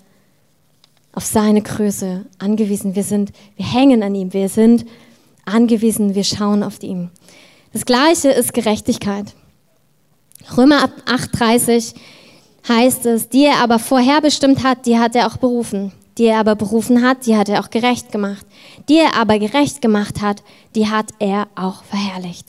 auf 1.12 1.24
seine 1.24 1.62
Größe 1.62 2.24
angewiesen. 2.38 2.94
Wir 2.94 3.02
sind, 3.02 3.32
wir 3.56 3.66
hängen 3.66 4.04
an 4.04 4.14
ihm. 4.14 4.32
Wir 4.32 4.48
sind 4.48 4.84
angewiesen. 5.44 6.14
Wir 6.14 6.24
schauen 6.24 6.62
auf 6.62 6.80
ihn. 6.82 7.10
Das 7.72 7.84
Gleiche 7.84 8.28
ist 8.30 8.54
Gerechtigkeit. 8.54 9.34
Römer 10.56 10.90
8,30 11.06 11.94
heißt 12.68 13.06
es, 13.06 13.28
die 13.28 13.46
er 13.46 13.58
aber 13.58 13.80
vorherbestimmt 13.80 14.62
hat, 14.62 14.86
die 14.86 14.98
hat 14.98 15.16
er 15.16 15.26
auch 15.26 15.38
berufen. 15.38 15.92
Die 16.18 16.26
er 16.26 16.38
aber 16.38 16.54
berufen 16.54 17.02
hat, 17.02 17.26
die 17.26 17.36
hat 17.36 17.48
er 17.48 17.60
auch 17.60 17.70
gerecht 17.70 18.12
gemacht. 18.12 18.46
Die 18.88 18.98
er 18.98 19.16
aber 19.16 19.38
gerecht 19.38 19.82
gemacht 19.82 20.20
hat, 20.20 20.42
die 20.74 20.88
hat 20.88 21.06
er 21.18 21.48
auch 21.56 21.82
verherrlicht. 21.84 22.46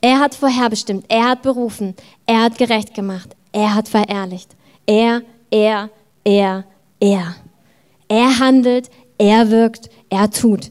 Er 0.00 0.18
hat 0.18 0.34
vorherbestimmt, 0.34 1.04
er 1.08 1.28
hat 1.28 1.42
berufen, 1.42 1.94
er 2.24 2.44
hat 2.44 2.56
gerecht 2.56 2.94
gemacht, 2.94 3.36
er 3.52 3.74
hat 3.74 3.88
verherrlicht. 3.88 4.56
Er, 4.86 5.22
er, 5.50 5.90
er, 6.24 6.64
er. 7.00 7.36
Er 8.08 8.38
handelt, 8.38 8.90
er 9.18 9.50
wirkt, 9.50 9.90
er 10.08 10.30
tut. 10.30 10.70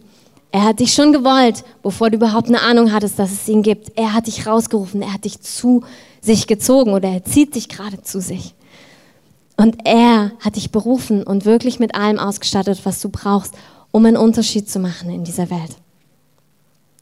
Er 0.52 0.64
hat 0.64 0.80
dich 0.80 0.94
schon 0.94 1.14
gewollt, 1.14 1.64
bevor 1.84 2.10
du 2.10 2.18
überhaupt 2.18 2.48
eine 2.48 2.62
Ahnung 2.62 2.92
hattest, 2.92 3.20
dass 3.20 3.32
es 3.32 3.48
ihn 3.48 3.62
gibt. 3.62 3.96
Er 3.96 4.14
hat 4.14 4.26
dich 4.26 4.48
rausgerufen, 4.48 5.04
er 5.04 5.14
hat 5.14 5.26
dich 5.26 5.40
zu 5.42 5.84
sich 6.22 6.48
gezogen 6.48 6.94
oder 6.94 7.10
er 7.10 7.24
zieht 7.24 7.54
dich 7.54 7.70
gerade 7.70 8.02
zu 8.02 8.20
sich. 8.20 8.56
Und 9.60 9.76
er 9.84 10.32
hat 10.40 10.56
dich 10.56 10.72
berufen 10.72 11.22
und 11.22 11.44
wirklich 11.44 11.80
mit 11.80 11.94
allem 11.94 12.18
ausgestattet, 12.18 12.80
was 12.86 13.02
du 13.02 13.10
brauchst, 13.10 13.54
um 13.92 14.06
einen 14.06 14.16
Unterschied 14.16 14.70
zu 14.70 14.80
machen 14.80 15.10
in 15.10 15.26
dieser 15.26 15.50
Welt. 15.50 15.76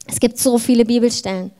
Es 0.08 0.18
gibt 0.18 0.38
so 0.38 0.58
viele 0.58 0.84
Bibelstellen 0.84 1.52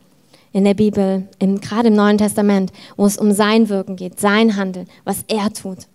in 0.53 0.65
der 0.65 0.75
Bibel, 0.75 1.29
im, 1.39 1.61
gerade 1.61 1.87
im 1.87 1.95
Neuen 1.95 2.19
Testament, 2.19 2.73
wo 2.97 3.07
es 3.07 3.17
um 3.17 3.31
sein 3.31 3.69
Wirken 3.69 3.95
geht, 3.95 4.19
sein 4.19 4.57
Handeln, 4.57 4.89
was 5.05 5.19
er 5.29 5.53
tut. 5.53 5.87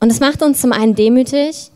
Und 0.00 0.10
es 0.10 0.20
macht 0.20 0.42
uns 0.42 0.62
zum 0.62 0.72
einen 0.72 0.94
demütig, 0.94 1.70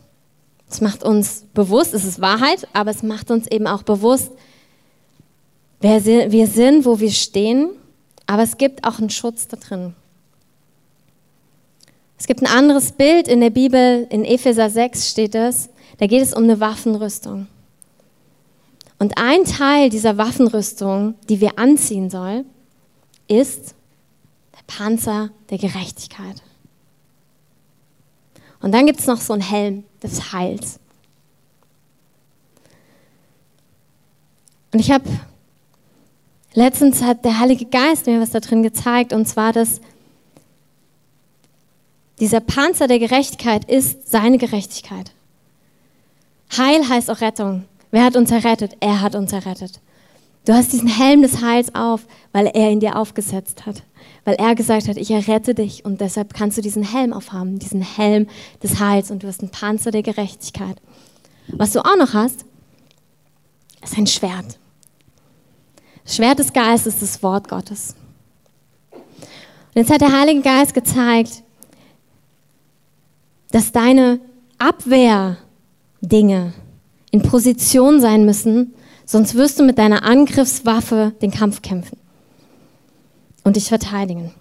Es 0.71 0.81
macht 0.81 1.03
uns 1.03 1.45
bewusst, 1.53 1.93
es 1.93 2.07
ist 2.07 2.23
Wahrheit, 2.23 2.67
aber 2.73 2.93
es 2.93 3.03
macht 3.03 3.31
uns 3.31 3.47
eben 3.47 3.67
auch 3.67 3.83
bewusst, 3.83 4.31
wer 5.83 6.03
wir 6.07 6.47
sind, 6.47 6.87
wo 6.87 6.99
wir 6.99 7.11
stehen. 7.11 7.73
Aber 8.29 8.43
es 8.43 8.59
gibt 8.59 8.85
auch 8.85 8.99
einen 8.99 9.11
Schutz 9.11 9.49
da 9.49 9.57
drin. 9.57 9.97
Es 12.19 12.27
gibt 12.27 12.43
ein 12.43 12.47
anderes 12.47 12.93
Bild 12.93 13.27
in 13.27 13.41
der 13.41 13.51
Bibel, 13.51 14.07
in 14.11 14.25
Epheser 14.25 14.69
6 14.69 15.11
steht 15.11 15.35
es, 15.35 15.71
da 15.97 16.07
geht 16.07 16.23
es 16.23 16.35
um 16.35 16.45
eine 16.45 16.61
Waffenrüstung. 16.61 17.47
Und 18.99 19.17
ein 19.17 19.45
Teil 19.45 19.89
dieser 19.89 20.19
Waffenrüstung, 20.19 21.15
die 21.29 21.41
wir 21.41 21.59
anziehen 21.59 22.11
sollen, 22.11 22.45
ist 23.29 23.75
der 24.53 24.63
Panzer 24.67 25.31
der 25.49 25.59
Gerechtigkeit. 25.59 26.43
Und 28.61 28.73
dann 28.73 28.85
gibt 28.85 29.01
es 29.01 29.07
noch 29.07 29.21
so 29.21 29.33
einen 29.33 29.43
Helm 29.43 29.85
des 30.03 30.33
Heils. 30.33 30.81
Und 34.75 34.81
ich 34.81 34.91
habe 34.91 35.09
letztens 36.59 37.03
hat 37.03 37.25
der 37.25 37.39
Heilige 37.39 37.67
Geist 37.67 38.07
mir 38.07 38.21
was 38.21 38.31
da 38.31 38.41
drin 38.41 38.63
gezeigt, 38.63 39.13
und 39.13 39.27
zwar, 39.27 39.53
dass 39.53 39.81
dieser 42.21 42.41
Panzer 42.41 42.89
der 42.89 42.99
Gerechtigkeit 42.99 43.65
ist 43.65 44.11
seine 44.11 44.39
Gerechtigkeit. 44.39 45.13
Heil 46.57 46.89
heißt 46.89 47.11
auch 47.11 47.21
Rettung. 47.21 47.65
Wer 47.91 48.05
hat 48.05 48.17
uns 48.17 48.31
errettet? 48.31 48.77
Er 48.81 49.01
hat 49.01 49.15
uns 49.15 49.33
errettet. 49.33 49.81
Du 50.45 50.53
hast 50.53 50.73
diesen 50.73 50.89
Helm 50.89 51.23
des 51.23 51.43
Heils 51.43 51.75
auf, 51.75 52.07
weil 52.33 52.47
er 52.47 52.71
ihn 52.71 52.81
dir 52.81 52.97
aufgesetzt 52.97 53.65
hat. 53.67 53.83
Weil 54.25 54.35
er 54.37 54.55
gesagt 54.55 54.89
hat, 54.89 54.97
ich 54.97 55.11
errette 55.11 55.55
dich 55.55 55.85
und 55.85 56.01
deshalb 56.01 56.35
kannst 56.35 56.59
du 56.59 56.63
diesen 56.63 56.83
Helm 56.83 57.13
aufhaben, 57.13 57.59
diesen 57.59 57.83
Helm 57.83 58.27
des 58.63 58.81
Heils 58.81 59.11
und 59.11 59.23
du 59.23 59.29
hast 59.29 59.41
einen 59.41 59.51
Panzer 59.51 59.91
der 59.91 60.03
Gerechtigkeit. 60.03 60.77
Was 61.49 61.73
du 61.73 61.81
auch 61.81 61.97
noch 61.97 62.15
hast, 62.15 62.45
ist 63.83 63.97
ein 63.97 64.07
Schwert. 64.07 64.59
Schwert 66.09 66.39
des 66.39 66.53
Geistes 66.53 66.95
ist 66.95 67.03
das 67.03 67.23
Wort 67.23 67.49
Gottes. 67.49 67.95
Und 68.93 69.03
jetzt 69.75 69.91
hat 69.91 70.01
der 70.01 70.19
Heilige 70.19 70.41
Geist 70.41 70.75
gezeigt, 70.75 71.43
dass 73.51 73.73
deine 73.73 74.19
Abwehrdinge 74.59 76.53
in 77.11 77.23
Position 77.23 78.01
sein 78.01 78.25
müssen, 78.25 78.75
sonst 79.05 79.35
wirst 79.35 79.61
du 79.61 79.65
mit 79.65 79.79
deiner 79.79 80.03
Angriffswaffe 80.03 81.13
den 81.23 81.31
Kampf 81.31 81.63
kämpfen 81.63 81.99
und 83.45 83.57
dich 83.57 83.69
verteidigen. 83.69 84.33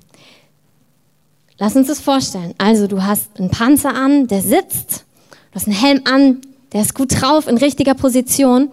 Lass 1.60 1.76
uns 1.76 1.88
das 1.88 2.00
vorstellen. 2.00 2.54
Also 2.58 2.88
du 2.88 3.04
hast 3.04 3.40
einen 3.40 3.50
Panzer 3.50 3.94
an, 3.94 4.28
der 4.28 4.42
sitzt, 4.42 5.06
du 5.52 5.56
hast 5.56 5.68
einen 5.68 5.76
Helm 5.76 6.02
an, 6.06 6.42
der 6.72 6.82
ist 6.82 6.96
gut 6.96 7.22
drauf, 7.22 7.48
in 7.48 7.58
richtiger 7.58 7.94
Position. 7.94 8.70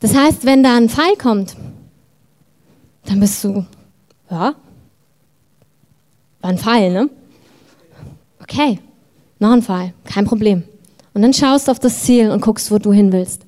Das 0.00 0.14
heißt, 0.14 0.44
wenn 0.44 0.62
da 0.62 0.76
ein 0.76 0.88
Pfeil 0.88 1.16
kommt, 1.16 1.56
dann 3.04 3.20
bist 3.20 3.44
du, 3.44 3.66
ja, 4.30 4.54
war 6.40 6.50
ein 6.50 6.58
Pfeil, 6.58 6.92
ne? 6.92 7.10
Okay, 8.42 8.78
noch 9.38 9.52
ein 9.52 9.62
Pfeil, 9.62 9.92
kein 10.04 10.24
Problem. 10.24 10.64
Und 11.12 11.22
dann 11.22 11.34
schaust 11.34 11.68
du 11.68 11.72
auf 11.72 11.78
das 11.78 12.02
Ziel 12.02 12.30
und 12.30 12.40
guckst, 12.40 12.70
wo 12.70 12.78
du 12.78 12.92
hin 12.92 13.12
willst. 13.12 13.42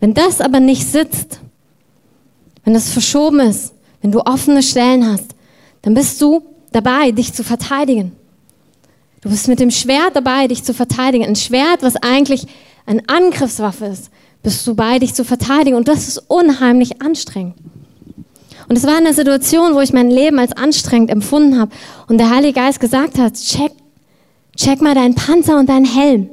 Wenn 0.00 0.14
das 0.14 0.40
aber 0.40 0.60
nicht 0.60 0.86
sitzt, 0.86 1.40
wenn 2.64 2.74
das 2.74 2.90
verschoben 2.90 3.40
ist, 3.40 3.74
wenn 4.00 4.12
du 4.12 4.20
offene 4.20 4.62
Stellen 4.62 5.06
hast, 5.06 5.34
dann 5.82 5.94
bist 5.94 6.20
du 6.20 6.42
dabei, 6.70 7.10
dich 7.10 7.32
zu 7.32 7.42
verteidigen. 7.42 8.12
Du 9.22 9.30
bist 9.30 9.48
mit 9.48 9.58
dem 9.58 9.70
Schwert 9.70 10.14
dabei, 10.14 10.46
dich 10.46 10.62
zu 10.62 10.72
verteidigen. 10.72 11.24
Ein 11.24 11.36
Schwert, 11.36 11.82
was 11.82 11.96
eigentlich 11.96 12.46
eine 12.86 13.02
Angriffswaffe 13.08 13.86
ist, 13.86 14.10
bist 14.42 14.66
du 14.66 14.74
bei, 14.74 14.98
dich 14.98 15.14
zu 15.14 15.24
verteidigen. 15.24 15.76
Und 15.76 15.88
das 15.88 16.08
ist 16.08 16.18
unheimlich 16.28 17.02
anstrengend. 17.02 17.54
Und 18.68 18.76
es 18.76 18.84
war 18.84 18.96
eine 18.96 19.14
Situation, 19.14 19.74
wo 19.74 19.80
ich 19.80 19.92
mein 19.92 20.10
Leben 20.10 20.38
als 20.38 20.52
anstrengend 20.52 21.10
empfunden 21.10 21.58
habe. 21.58 21.72
Und 22.06 22.18
der 22.18 22.30
Heilige 22.30 22.54
Geist 22.54 22.80
gesagt 22.80 23.18
hat, 23.18 23.34
check, 23.34 23.72
check 24.56 24.82
mal 24.82 24.94
deinen 24.94 25.14
Panzer 25.14 25.58
und 25.58 25.68
deinen 25.68 25.86
Helm. 25.86 26.30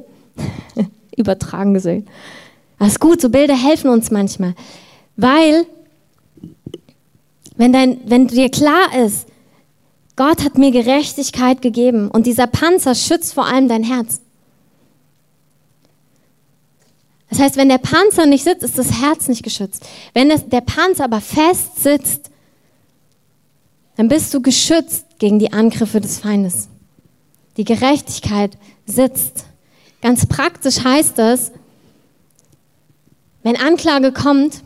Übertragen 1.16 1.72
gesehen. 1.72 2.06
Das 2.78 2.88
ist 2.88 3.00
gut, 3.00 3.22
so 3.22 3.30
Bilder 3.30 3.56
helfen 3.56 3.88
uns 3.88 4.10
manchmal. 4.10 4.54
Weil, 5.16 5.66
wenn, 7.56 7.72
dein, 7.72 8.00
wenn 8.04 8.26
dir 8.26 8.50
klar 8.50 8.94
ist, 9.04 9.26
Gott 10.14 10.44
hat 10.44 10.58
mir 10.58 10.70
Gerechtigkeit 10.70 11.62
gegeben 11.62 12.08
und 12.10 12.26
dieser 12.26 12.46
Panzer 12.46 12.94
schützt 12.94 13.34
vor 13.34 13.46
allem 13.46 13.68
dein 13.68 13.82
Herz. 13.82 14.20
Das 17.28 17.40
heißt, 17.40 17.56
wenn 17.56 17.68
der 17.68 17.78
Panzer 17.78 18.26
nicht 18.26 18.44
sitzt, 18.44 18.62
ist 18.62 18.78
das 18.78 19.00
Herz 19.00 19.28
nicht 19.28 19.42
geschützt. 19.42 19.84
Wenn 20.14 20.28
das, 20.28 20.48
der 20.48 20.60
Panzer 20.60 21.04
aber 21.04 21.20
fest 21.20 21.82
sitzt, 21.82 22.30
dann 23.96 24.08
bist 24.08 24.32
du 24.32 24.40
geschützt 24.40 25.06
gegen 25.18 25.38
die 25.38 25.52
Angriffe 25.52 26.00
des 26.00 26.18
Feindes. 26.18 26.68
Die 27.56 27.64
Gerechtigkeit 27.64 28.56
sitzt. 28.84 29.46
Ganz 30.02 30.26
praktisch 30.26 30.84
heißt 30.84 31.18
das, 31.18 31.50
wenn 33.42 33.56
Anklage 33.56 34.12
kommt, 34.12 34.62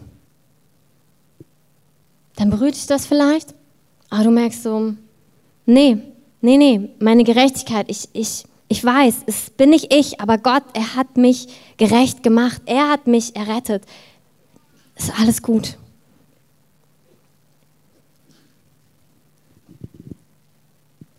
dann 2.37 2.50
berührt 2.50 2.75
dich 2.75 2.87
das 2.87 3.07
vielleicht, 3.07 3.55
aber 4.09 4.25
du 4.25 4.31
merkst 4.31 4.62
so, 4.62 4.95
nee, 5.67 5.99
nee, 6.40 6.57
nee, 6.57 6.88
meine 6.99 7.23
Gerechtigkeit, 7.23 7.87
ich, 7.88 8.09
ich, 8.14 8.45
ich 8.71 8.85
weiß, 8.85 9.25
es 9.27 9.50
bin 9.50 9.71
nicht 9.71 9.93
ich, 9.93 10.21
aber 10.21 10.39
Gott, 10.39 10.62
er 10.75 10.95
hat 10.95 11.17
mich 11.17 11.49
gerecht 11.77 12.23
gemacht, 12.23 12.62
er 12.67 12.89
hat 12.89 13.09
mich 13.09 13.35
errettet. 13.35 13.83
Ist 14.97 15.12
alles 15.19 15.43
gut. 15.43 15.77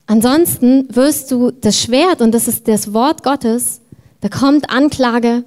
Ansonsten 0.08 0.96
wirst 0.96 1.30
du 1.32 1.52
das 1.52 1.78
Schwert, 1.82 2.22
und 2.22 2.32
das 2.32 2.48
ist 2.48 2.70
das 2.70 2.94
Wort 2.94 3.22
Gottes, 3.22 3.82
da 4.22 4.30
kommt 4.30 4.70
Anklage 4.70 5.44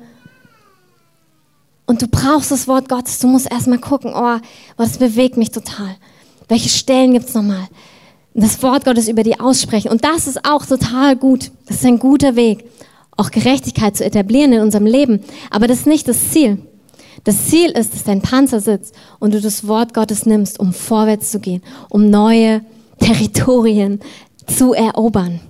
und 1.86 2.02
du 2.02 2.06
brauchst 2.06 2.50
das 2.50 2.68
Wort 2.68 2.90
Gottes. 2.90 3.18
Du 3.18 3.28
musst 3.28 3.50
erstmal 3.50 3.78
gucken, 3.78 4.12
oh, 4.14 4.36
das 4.76 4.98
bewegt 4.98 5.38
mich 5.38 5.52
total. 5.52 5.96
Welche 6.48 6.68
Stellen 6.68 7.14
gibt 7.14 7.28
es 7.28 7.34
nochmal? 7.34 7.66
Das 8.34 8.62
Wort 8.62 8.84
Gottes 8.84 9.08
über 9.08 9.22
die 9.22 9.38
aussprechen. 9.38 9.90
Und 9.90 10.04
das 10.04 10.26
ist 10.26 10.44
auch 10.44 10.66
total 10.66 11.16
gut. 11.16 11.52
Das 11.66 11.76
ist 11.76 11.86
ein 11.86 12.00
guter 12.00 12.34
Weg, 12.34 12.64
auch 13.16 13.30
Gerechtigkeit 13.30 13.96
zu 13.96 14.04
etablieren 14.04 14.52
in 14.52 14.60
unserem 14.60 14.86
Leben. 14.86 15.20
Aber 15.50 15.68
das 15.68 15.80
ist 15.80 15.86
nicht 15.86 16.08
das 16.08 16.30
Ziel. 16.30 16.58
Das 17.22 17.46
Ziel 17.46 17.70
ist, 17.70 17.94
dass 17.94 18.02
dein 18.02 18.22
Panzer 18.22 18.60
sitzt 18.60 18.94
und 19.20 19.32
du 19.34 19.40
das 19.40 19.68
Wort 19.68 19.94
Gottes 19.94 20.26
nimmst, 20.26 20.58
um 20.58 20.72
vorwärts 20.72 21.30
zu 21.30 21.38
gehen, 21.38 21.62
um 21.88 22.10
neue 22.10 22.62
Territorien 22.98 24.00
zu 24.46 24.72
erobern. 24.72 25.40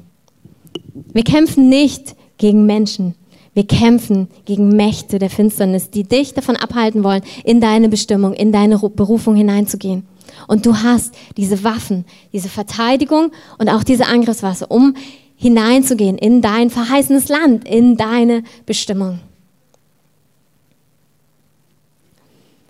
Wir 1.12 1.24
kämpfen 1.24 1.68
nicht 1.68 2.14
gegen 2.36 2.66
Menschen. 2.66 3.14
Wir 3.54 3.66
kämpfen 3.66 4.28
gegen 4.44 4.68
Mächte 4.68 5.18
der 5.18 5.30
Finsternis, 5.30 5.90
die 5.90 6.02
dich 6.02 6.34
davon 6.34 6.56
abhalten 6.56 7.04
wollen, 7.04 7.22
in 7.44 7.60
deine 7.60 7.88
Bestimmung, 7.88 8.34
in 8.34 8.52
deine 8.52 8.78
Berufung 8.78 9.36
hineinzugehen. 9.36 10.04
Und 10.46 10.66
du 10.66 10.76
hast 10.76 11.14
diese 11.36 11.64
Waffen, 11.64 12.04
diese 12.32 12.48
Verteidigung 12.48 13.32
und 13.58 13.68
auch 13.68 13.84
diese 13.84 14.06
Angriffswaffe, 14.06 14.66
um 14.66 14.94
hineinzugehen 15.36 16.16
in 16.18 16.42
dein 16.42 16.70
verheißenes 16.70 17.28
Land, 17.28 17.66
in 17.66 17.96
deine 17.96 18.44
Bestimmung. 18.66 19.20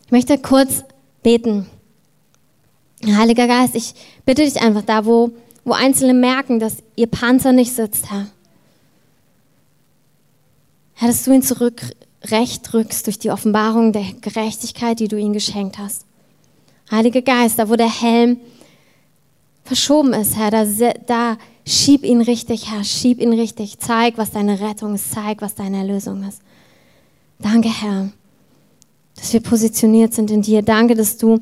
Ich 0.07 0.13
möchte 0.13 0.39
kurz 0.39 0.85
beten. 1.23 1.67
Heiliger 3.05 3.47
Geist, 3.47 3.75
ich 3.75 3.95
bitte 4.25 4.43
dich 4.43 4.63
einfach 4.63 4.83
da, 4.83 5.05
wo, 5.05 5.33
wo 5.65 5.73
Einzelne 5.73 6.15
merken, 6.15 6.59
dass 6.59 6.77
ihr 6.97 7.07
Panzer 7.07 7.53
nicht 7.53 7.75
sitzt, 7.75 8.11
Herr 8.11 8.27
Herr, 10.95 11.09
dass 11.09 11.25
du 11.25 11.33
ihn 11.33 11.43
zurück 11.43 11.83
recht 12.25 12.73
rückst 12.73 13.07
durch 13.07 13.19
die 13.19 13.31
Offenbarung 13.31 13.93
der 13.93 14.07
Gerechtigkeit, 14.21 15.01
die 15.01 15.09
du 15.09 15.19
ihm 15.19 15.33
geschenkt 15.33 15.79
hast. 15.79 16.07
Heiliger 16.91 17.23
Geist, 17.23 17.59
da 17.59 17.69
wo 17.69 17.77
der 17.77 17.91
Helm 17.91 18.39
verschoben 19.65 20.13
ist, 20.13 20.37
Herr, 20.37 20.51
da, 20.51 20.65
da 21.07 21.39
schieb 21.67 22.05
ihn 22.05 22.21
richtig, 22.21 22.71
Herr, 22.71 22.85
schieb 22.85 23.21
ihn 23.21 23.33
richtig. 23.33 23.79
Zeig, 23.79 24.19
was 24.19 24.31
deine 24.31 24.61
Rettung 24.61 24.95
ist, 24.95 25.11
zeig, 25.11 25.41
was 25.41 25.55
deine 25.55 25.79
Erlösung 25.79 26.23
ist. 26.29 26.41
Danke, 27.39 27.69
Herr, 27.69 28.11
dass 29.17 29.33
wir 29.33 29.41
positioniert 29.41 30.13
sind 30.13 30.31
in 30.31 30.43
dir. 30.43 30.63
Danke, 30.63 30.95
dass 30.95 31.17
du 31.17 31.41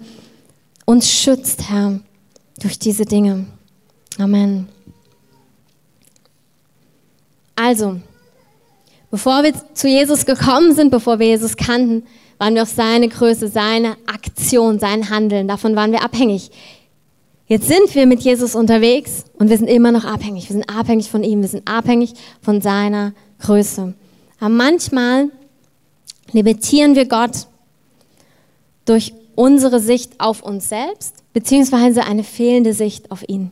uns 0.84 1.10
schützt, 1.10 1.68
Herr, 1.68 2.00
durch 2.60 2.78
diese 2.78 3.04
Dinge. 3.04 3.46
Amen. 4.18 4.68
Also, 7.56 8.00
Bevor 9.12 9.42
wir 9.42 9.52
zu 9.74 9.88
Jesus 9.88 10.24
gekommen 10.24 10.74
sind, 10.74 10.90
bevor 10.90 11.18
wir 11.18 11.26
Jesus 11.26 11.58
kannten, 11.58 12.04
waren 12.38 12.54
wir 12.54 12.62
auf 12.62 12.68
seine 12.68 13.08
Größe, 13.08 13.48
seine 13.48 13.96
Aktion, 14.06 14.78
sein 14.78 15.10
Handeln. 15.10 15.48
Davon 15.48 15.76
waren 15.76 15.92
wir 15.92 16.02
abhängig. 16.02 16.50
Jetzt 17.46 17.68
sind 17.68 17.94
wir 17.94 18.06
mit 18.06 18.20
Jesus 18.20 18.54
unterwegs 18.54 19.24
und 19.38 19.50
wir 19.50 19.58
sind 19.58 19.68
immer 19.68 19.92
noch 19.92 20.04
abhängig. 20.04 20.48
Wir 20.48 20.54
sind 20.54 20.70
abhängig 20.70 21.10
von 21.10 21.22
ihm. 21.22 21.42
Wir 21.42 21.48
sind 21.48 21.68
abhängig 21.68 22.14
von 22.40 22.60
seiner 22.60 23.12
Größe. 23.40 23.94
Aber 24.40 24.48
manchmal 24.48 25.28
limitieren 26.32 26.94
wir 26.94 27.06
Gott 27.06 27.46
durch 28.84 29.12
unsere 29.34 29.80
Sicht 29.80 30.20
auf 30.20 30.42
uns 30.42 30.68
selbst, 30.68 31.16
beziehungsweise 31.32 32.04
eine 32.04 32.24
fehlende 32.24 32.74
Sicht 32.74 33.10
auf 33.10 33.22
ihn. 33.28 33.50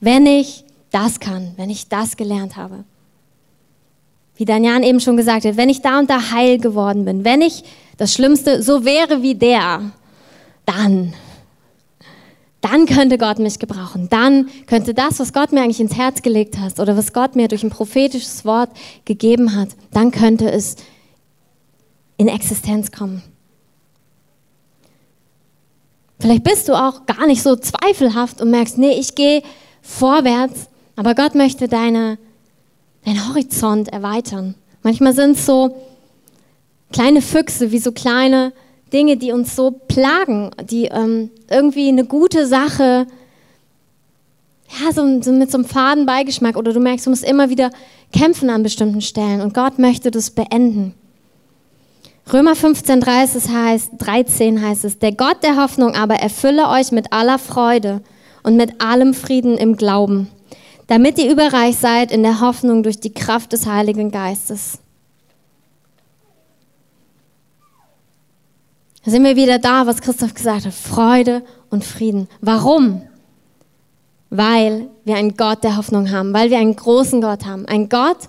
Wenn 0.00 0.26
ich 0.26 0.64
das 0.90 1.20
kann, 1.20 1.52
wenn 1.56 1.70
ich 1.70 1.88
das 1.88 2.16
gelernt 2.16 2.56
habe, 2.56 2.84
wie 4.36 4.44
Danian 4.44 4.82
eben 4.82 5.00
schon 5.00 5.16
gesagt 5.16 5.44
hat, 5.44 5.56
wenn 5.56 5.68
ich 5.68 5.80
da 5.82 5.98
und 5.98 6.10
da 6.10 6.30
heil 6.30 6.58
geworden 6.58 7.04
bin, 7.04 7.24
wenn 7.24 7.40
ich 7.40 7.64
das 7.96 8.12
Schlimmste 8.12 8.62
so 8.62 8.84
wäre 8.84 9.22
wie 9.22 9.34
der, 9.34 9.80
dann, 10.66 11.14
dann 12.60 12.86
könnte 12.86 13.16
Gott 13.16 13.38
mich 13.38 13.58
gebrauchen. 13.58 14.08
Dann 14.10 14.48
könnte 14.66 14.92
das, 14.92 15.18
was 15.18 15.32
Gott 15.32 15.52
mir 15.52 15.62
eigentlich 15.62 15.80
ins 15.80 15.96
Herz 15.96 16.20
gelegt 16.22 16.58
hat 16.58 16.78
oder 16.78 16.96
was 16.96 17.12
Gott 17.12 17.34
mir 17.34 17.48
durch 17.48 17.62
ein 17.62 17.70
prophetisches 17.70 18.44
Wort 18.44 18.70
gegeben 19.04 19.56
hat, 19.56 19.70
dann 19.92 20.10
könnte 20.10 20.50
es 20.50 20.76
in 22.18 22.28
Existenz 22.28 22.92
kommen. 22.92 23.22
Vielleicht 26.18 26.44
bist 26.44 26.68
du 26.68 26.74
auch 26.74 27.06
gar 27.06 27.26
nicht 27.26 27.42
so 27.42 27.56
zweifelhaft 27.56 28.40
und 28.40 28.50
merkst, 28.50 28.78
nee, 28.78 28.98
ich 28.98 29.14
gehe 29.14 29.42
vorwärts, 29.82 30.68
aber 30.96 31.14
Gott 31.14 31.34
möchte 31.34 31.68
deine 31.68 32.18
deinen 33.06 33.28
Horizont 33.28 33.88
erweitern. 33.88 34.54
Manchmal 34.82 35.14
sind 35.14 35.36
es 35.36 35.46
so 35.46 35.76
kleine 36.92 37.22
Füchse, 37.22 37.70
wie 37.72 37.78
so 37.78 37.92
kleine 37.92 38.52
Dinge, 38.92 39.16
die 39.16 39.32
uns 39.32 39.56
so 39.56 39.70
plagen, 39.70 40.50
die 40.70 40.86
ähm, 40.86 41.30
irgendwie 41.50 41.88
eine 41.88 42.04
gute 42.04 42.46
Sache, 42.46 43.06
ja, 44.68 44.92
so, 44.92 45.22
so 45.22 45.32
mit 45.32 45.50
so 45.50 45.58
einem 45.58 45.64
faden 45.64 46.06
Beigeschmack 46.06 46.56
oder 46.56 46.72
du 46.72 46.80
merkst, 46.80 47.06
du 47.06 47.10
musst 47.10 47.24
immer 47.24 47.48
wieder 47.48 47.70
kämpfen 48.12 48.50
an 48.50 48.62
bestimmten 48.62 49.00
Stellen 49.00 49.40
und 49.40 49.54
Gott 49.54 49.78
möchte 49.78 50.10
das 50.10 50.30
beenden. 50.30 50.94
Römer 52.32 52.56
15, 52.56 53.00
30 53.00 53.48
heißt, 53.48 53.90
13 53.98 54.60
heißt 54.60 54.84
es, 54.84 54.98
der 54.98 55.12
Gott 55.12 55.44
der 55.44 55.56
Hoffnung 55.56 55.94
aber 55.94 56.16
erfülle 56.16 56.68
euch 56.68 56.90
mit 56.90 57.12
aller 57.12 57.38
Freude 57.38 58.02
und 58.42 58.56
mit 58.56 58.80
allem 58.80 59.14
Frieden 59.14 59.56
im 59.56 59.76
Glauben 59.76 60.28
damit 60.86 61.18
ihr 61.18 61.30
überreich 61.30 61.76
seid 61.76 62.12
in 62.12 62.22
der 62.22 62.40
Hoffnung 62.40 62.82
durch 62.82 63.00
die 63.00 63.12
Kraft 63.12 63.52
des 63.52 63.66
Heiligen 63.66 64.10
Geistes. 64.10 64.78
Da 69.04 69.12
sind 69.12 69.24
wir 69.24 69.36
wieder 69.36 69.58
da, 69.58 69.86
was 69.86 70.00
Christoph 70.00 70.34
gesagt 70.34 70.66
hat. 70.66 70.74
Freude 70.74 71.42
und 71.70 71.84
Frieden. 71.84 72.28
Warum? 72.40 73.02
Weil 74.30 74.88
wir 75.04 75.14
einen 75.14 75.36
Gott 75.36 75.62
der 75.62 75.76
Hoffnung 75.76 76.10
haben, 76.10 76.32
weil 76.32 76.50
wir 76.50 76.58
einen 76.58 76.74
großen 76.74 77.20
Gott 77.20 77.46
haben. 77.46 77.66
Ein 77.66 77.88
Gott, 77.88 78.28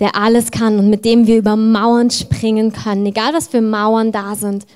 der 0.00 0.16
alles 0.16 0.50
kann 0.50 0.78
und 0.78 0.90
mit 0.90 1.04
dem 1.04 1.28
wir 1.28 1.38
über 1.38 1.54
Mauern 1.54 2.10
springen 2.10 2.72
können. 2.72 3.06
Egal 3.06 3.32
was 3.32 3.46
für 3.46 3.60
Mauern 3.60 4.10
da 4.10 4.34
sind, 4.34 4.66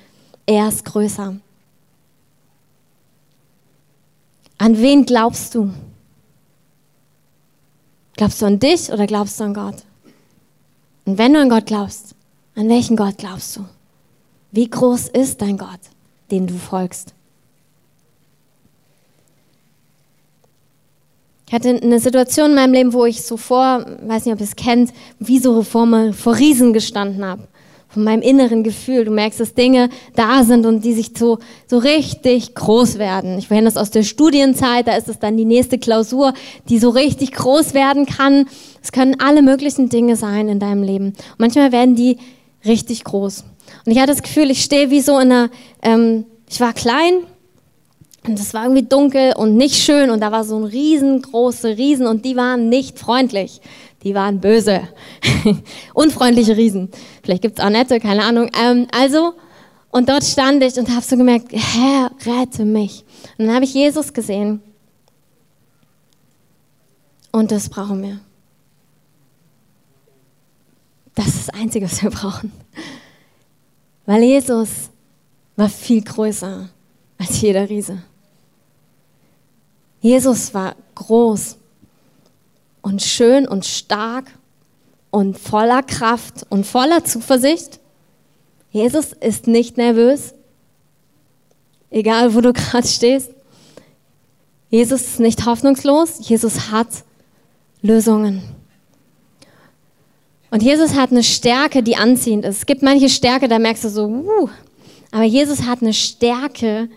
er 0.46 0.68
ist 0.68 0.84
größer. 0.84 1.34
An 4.58 4.78
wen 4.78 5.04
glaubst 5.04 5.56
du? 5.56 5.70
Glaubst 8.16 8.42
du 8.42 8.46
an 8.46 8.58
dich 8.58 8.92
oder 8.92 9.06
glaubst 9.06 9.40
du 9.40 9.44
an 9.44 9.54
Gott? 9.54 9.76
Und 11.04 11.18
wenn 11.18 11.32
du 11.32 11.40
an 11.40 11.48
Gott 11.48 11.66
glaubst, 11.66 12.14
an 12.54 12.68
welchen 12.68 12.96
Gott 12.96 13.18
glaubst 13.18 13.56
du? 13.56 13.64
Wie 14.50 14.68
groß 14.68 15.08
ist 15.08 15.40
dein 15.40 15.56
Gott, 15.56 15.80
dem 16.30 16.46
du 16.46 16.54
folgst? 16.54 17.14
Ich 21.46 21.54
hatte 21.54 21.68
eine 21.68 22.00
Situation 22.00 22.50
in 22.50 22.56
meinem 22.56 22.72
Leben, 22.72 22.92
wo 22.92 23.04
ich 23.04 23.22
so 23.22 23.36
vor, 23.36 23.84
weiß 24.06 24.24
nicht, 24.24 24.34
ob 24.34 24.40
ihr 24.40 24.46
es 24.46 24.56
kennt, 24.56 24.92
wie 25.18 25.38
so 25.38 25.62
vor, 25.62 26.12
vor 26.12 26.36
Riesen 26.36 26.72
gestanden 26.72 27.24
habe 27.24 27.46
von 27.92 28.04
meinem 28.04 28.22
inneren 28.22 28.62
Gefühl. 28.62 29.04
Du 29.04 29.10
merkst, 29.10 29.38
dass 29.38 29.54
Dinge 29.54 29.90
da 30.16 30.44
sind 30.44 30.64
und 30.64 30.84
die 30.84 30.94
sich 30.94 31.10
so, 31.16 31.38
so 31.66 31.78
richtig 31.78 32.54
groß 32.54 32.98
werden. 32.98 33.38
Ich 33.38 33.48
kenne 33.48 33.64
das 33.64 33.76
aus 33.76 33.90
der 33.90 34.02
Studienzeit, 34.02 34.88
da 34.88 34.96
ist 34.96 35.08
es 35.08 35.18
dann 35.18 35.36
die 35.36 35.44
nächste 35.44 35.78
Klausur, 35.78 36.32
die 36.68 36.78
so 36.78 36.90
richtig 36.90 37.32
groß 37.32 37.74
werden 37.74 38.06
kann. 38.06 38.46
Es 38.82 38.92
können 38.92 39.20
alle 39.20 39.42
möglichen 39.42 39.88
Dinge 39.88 40.16
sein 40.16 40.48
in 40.48 40.58
deinem 40.58 40.82
Leben. 40.82 41.06
Und 41.08 41.38
manchmal 41.38 41.70
werden 41.72 41.94
die 41.94 42.16
richtig 42.64 43.04
groß. 43.04 43.44
Und 43.84 43.92
ich 43.92 43.98
hatte 43.98 44.12
das 44.12 44.22
Gefühl, 44.22 44.50
ich 44.50 44.62
stehe 44.62 44.90
wie 44.90 45.00
so 45.00 45.18
in 45.18 45.32
einer, 45.32 45.50
ähm, 45.82 46.24
ich 46.48 46.60
war 46.60 46.72
klein 46.72 47.14
und 48.26 48.38
es 48.38 48.54
war 48.54 48.64
irgendwie 48.64 48.84
dunkel 48.84 49.34
und 49.36 49.56
nicht 49.56 49.76
schön 49.76 50.10
und 50.10 50.20
da 50.20 50.30
war 50.30 50.44
so 50.44 50.56
ein 50.56 50.64
riesengroße 50.64 51.76
Riesen 51.76 52.06
und 52.06 52.24
die 52.24 52.36
waren 52.36 52.68
nicht 52.68 52.98
freundlich 52.98 53.60
die 54.02 54.14
waren 54.14 54.40
böse. 54.40 54.88
Unfreundliche 55.94 56.56
Riesen. 56.56 56.90
Vielleicht 57.22 57.42
gibt 57.42 57.58
es 57.58 57.64
auch 57.64 57.70
nette, 57.70 58.00
keine 58.00 58.24
Ahnung. 58.24 58.50
Ähm, 58.60 58.86
also, 58.92 59.34
und 59.90 60.08
dort 60.08 60.24
stand 60.24 60.62
ich 60.62 60.76
und 60.76 60.88
habe 60.90 61.02
so 61.02 61.16
gemerkt, 61.16 61.48
Herr, 61.52 62.10
rette 62.24 62.64
mich. 62.64 63.04
Und 63.38 63.46
dann 63.46 63.54
habe 63.54 63.64
ich 63.64 63.74
Jesus 63.74 64.12
gesehen. 64.12 64.60
Und 67.30 67.50
das 67.50 67.68
brauchen 67.68 68.02
wir. 68.02 68.20
Das 71.14 71.28
ist 71.28 71.48
das 71.48 71.54
Einzige, 71.54 71.86
was 71.86 72.02
wir 72.02 72.10
brauchen. 72.10 72.52
Weil 74.06 74.22
Jesus 74.22 74.90
war 75.56 75.68
viel 75.68 76.02
größer 76.02 76.68
als 77.18 77.40
jeder 77.40 77.68
Riese. 77.68 78.02
Jesus 80.00 80.52
war 80.52 80.74
groß, 80.94 81.56
und 82.82 83.02
schön 83.02 83.48
und 83.48 83.64
stark 83.64 84.26
und 85.10 85.38
voller 85.38 85.82
Kraft 85.82 86.46
und 86.50 86.66
voller 86.66 87.04
Zuversicht. 87.04 87.80
Jesus 88.70 89.12
ist 89.12 89.46
nicht 89.46 89.76
nervös, 89.76 90.34
egal 91.90 92.34
wo 92.34 92.40
du 92.40 92.52
gerade 92.52 92.86
stehst. 92.86 93.30
Jesus 94.68 95.02
ist 95.02 95.20
nicht 95.20 95.44
hoffnungslos, 95.46 96.28
Jesus 96.28 96.70
hat 96.70 96.88
Lösungen. 97.82 98.42
Und 100.50 100.62
Jesus 100.62 100.94
hat 100.94 101.10
eine 101.10 101.22
Stärke, 101.22 101.82
die 101.82 101.96
anziehend 101.96 102.44
ist. 102.44 102.58
Es 102.58 102.66
gibt 102.66 102.82
manche 102.82 103.08
Stärke, 103.08 103.48
da 103.48 103.58
merkst 103.58 103.84
du 103.84 103.88
so, 103.88 104.06
uh, 104.06 104.48
aber 105.10 105.24
Jesus 105.24 105.62
hat 105.62 105.82
eine 105.82 105.92
Stärke, 105.92 106.88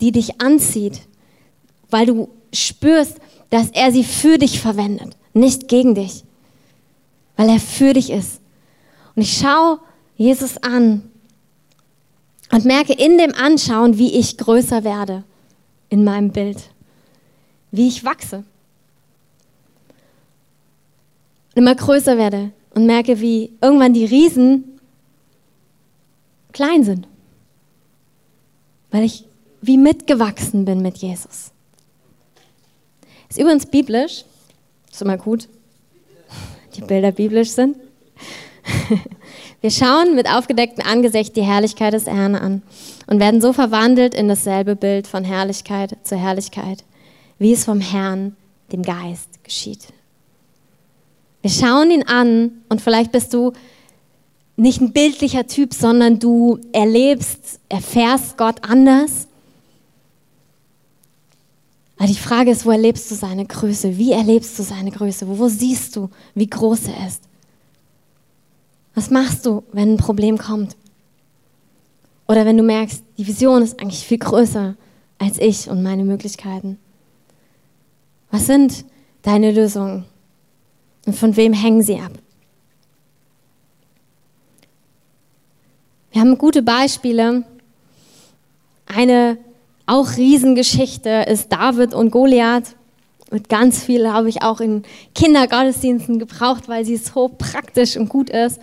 die 0.00 0.12
dich 0.12 0.40
anzieht, 0.40 1.02
weil 1.90 2.06
du 2.06 2.28
spürst, 2.52 3.18
dass 3.54 3.70
er 3.70 3.92
sie 3.92 4.02
für 4.02 4.36
dich 4.36 4.60
verwendet, 4.60 5.16
nicht 5.32 5.68
gegen 5.68 5.94
dich, 5.94 6.24
weil 7.36 7.48
er 7.48 7.60
für 7.60 7.92
dich 7.92 8.10
ist. 8.10 8.40
Und 9.14 9.22
ich 9.22 9.38
schaue 9.38 9.78
Jesus 10.16 10.56
an 10.58 11.08
und 12.50 12.64
merke 12.64 12.94
in 12.94 13.16
dem 13.16 13.32
Anschauen, 13.32 13.96
wie 13.96 14.18
ich 14.18 14.38
größer 14.38 14.82
werde 14.82 15.22
in 15.88 16.02
meinem 16.02 16.32
Bild, 16.32 16.68
wie 17.70 17.86
ich 17.86 18.04
wachse. 18.04 18.38
Und 21.54 21.62
immer 21.62 21.76
größer 21.76 22.18
werde 22.18 22.50
und 22.74 22.86
merke, 22.86 23.20
wie 23.20 23.52
irgendwann 23.62 23.94
die 23.94 24.04
Riesen 24.04 24.80
klein 26.52 26.82
sind, 26.82 27.06
weil 28.90 29.04
ich 29.04 29.26
wie 29.62 29.78
mitgewachsen 29.78 30.64
bin 30.64 30.82
mit 30.82 30.98
Jesus. 30.98 31.53
Ist 33.34 33.40
übrigens 33.40 33.66
biblisch. 33.66 34.24
Ist 34.92 35.02
immer 35.02 35.16
gut, 35.16 35.48
die 36.76 36.82
Bilder 36.82 37.10
biblisch 37.10 37.50
sind. 37.50 37.76
Wir 39.60 39.72
schauen 39.72 40.14
mit 40.14 40.30
aufgedecktem 40.30 40.86
Angesicht 40.86 41.34
die 41.34 41.42
Herrlichkeit 41.42 41.94
des 41.94 42.06
Herrn 42.06 42.36
an 42.36 42.62
und 43.08 43.18
werden 43.18 43.40
so 43.40 43.52
verwandelt 43.52 44.14
in 44.14 44.28
dasselbe 44.28 44.76
Bild 44.76 45.08
von 45.08 45.24
Herrlichkeit 45.24 45.96
zu 46.04 46.16
Herrlichkeit, 46.16 46.84
wie 47.40 47.52
es 47.52 47.64
vom 47.64 47.80
Herrn, 47.80 48.36
dem 48.70 48.84
Geist, 48.84 49.42
geschieht. 49.42 49.88
Wir 51.42 51.50
schauen 51.50 51.90
ihn 51.90 52.04
an 52.04 52.52
und 52.68 52.82
vielleicht 52.82 53.10
bist 53.10 53.34
du 53.34 53.52
nicht 54.54 54.80
ein 54.80 54.92
bildlicher 54.92 55.48
Typ, 55.48 55.74
sondern 55.74 56.20
du 56.20 56.60
erlebst, 56.70 57.58
erfährst 57.68 58.38
Gott 58.38 58.58
anders 58.62 59.26
aber 62.04 62.12
die 62.12 62.18
Frage 62.18 62.50
ist, 62.50 62.66
wo 62.66 62.70
erlebst 62.70 63.10
du 63.10 63.14
seine 63.14 63.46
Größe? 63.46 63.96
Wie 63.96 64.12
erlebst 64.12 64.58
du 64.58 64.62
seine 64.62 64.90
Größe? 64.90 65.26
Wo 65.26 65.48
siehst 65.48 65.96
du, 65.96 66.10
wie 66.34 66.46
groß 66.46 66.88
er 66.88 67.06
ist? 67.06 67.22
Was 68.94 69.08
machst 69.08 69.46
du, 69.46 69.62
wenn 69.72 69.94
ein 69.94 69.96
Problem 69.96 70.36
kommt? 70.36 70.76
Oder 72.28 72.44
wenn 72.44 72.58
du 72.58 72.62
merkst, 72.62 73.02
die 73.16 73.26
Vision 73.26 73.62
ist 73.62 73.80
eigentlich 73.80 74.04
viel 74.06 74.18
größer 74.18 74.76
als 75.16 75.38
ich 75.38 75.70
und 75.70 75.82
meine 75.82 76.04
Möglichkeiten? 76.04 76.78
Was 78.30 78.48
sind 78.48 78.84
deine 79.22 79.50
Lösungen? 79.50 80.04
Und 81.06 81.16
von 81.16 81.34
wem 81.38 81.54
hängen 81.54 81.82
sie 81.82 82.00
ab? 82.00 82.12
Wir 86.12 86.20
haben 86.20 86.36
gute 86.36 86.62
Beispiele. 86.62 87.44
Eine 88.84 89.38
auch 89.86 90.16
Riesengeschichte 90.16 91.26
ist 91.28 91.52
David 91.52 91.94
und 91.94 92.10
Goliath. 92.10 92.74
wird 93.30 93.48
ganz 93.48 93.82
viel, 93.82 94.10
habe 94.10 94.28
ich 94.28 94.42
auch 94.42 94.60
in 94.60 94.82
Kindergottesdiensten 95.14 96.18
gebraucht, 96.18 96.68
weil 96.68 96.84
sie 96.84 96.96
so 96.96 97.28
praktisch 97.28 97.96
und 97.96 98.08
gut 98.08 98.30
ist. 98.30 98.58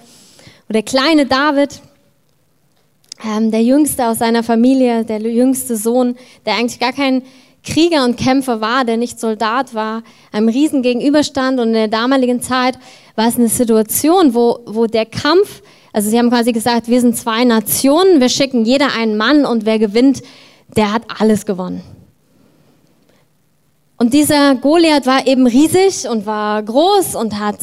Und 0.68 0.74
der 0.74 0.84
kleine 0.84 1.26
David, 1.26 1.82
ähm, 3.24 3.52
der 3.52 3.62
Jüngste 3.62 4.08
aus 4.08 4.20
seiner 4.20 4.44
Familie, 4.44 5.06
der 5.06 5.20
jüngste 5.22 5.76
Sohn, 5.76 6.16
der 6.46 6.56
eigentlich 6.56 6.80
gar 6.80 6.94
kein 6.94 7.24
Krieger 7.64 8.04
und 8.06 8.18
Kämpfer 8.18 8.60
war, 8.62 8.86
der 8.86 8.98
nicht 8.98 9.20
Soldat 9.20 9.76
war, 9.76 10.02
einem 10.32 10.50
Riesen 10.50 10.82
gegenüberstand. 10.82 11.60
Und 11.60 11.68
in 11.68 11.74
der 11.74 11.88
damaligen 11.88 12.42
Zeit 12.42 12.80
war 13.16 13.28
es 13.28 13.36
eine 13.36 13.50
Situation, 13.50 14.34
wo, 14.34 14.60
wo 14.66 14.88
der 14.88 15.06
Kampf, 15.06 15.62
also 15.94 16.10
sie 16.10 16.18
haben 16.18 16.30
quasi 16.30 16.52
gesagt, 16.52 16.88
wir 16.88 17.02
sind 17.02 17.16
zwei 17.16 17.44
Nationen, 17.44 18.20
wir 18.20 18.30
schicken 18.30 18.66
jeder 18.66 18.96
einen 18.96 19.18
Mann 19.18 19.46
und 19.46 19.66
wer 19.66 19.78
gewinnt, 19.78 20.24
der 20.76 20.92
hat 20.92 21.04
alles 21.20 21.46
gewonnen. 21.46 21.84
Und 23.98 24.14
dieser 24.14 24.56
Goliath 24.56 25.06
war 25.06 25.28
eben 25.28 25.46
riesig 25.46 26.08
und 26.10 26.26
war 26.26 26.64
groß 26.64 27.16
und 27.16 27.38
hat, 27.38 27.60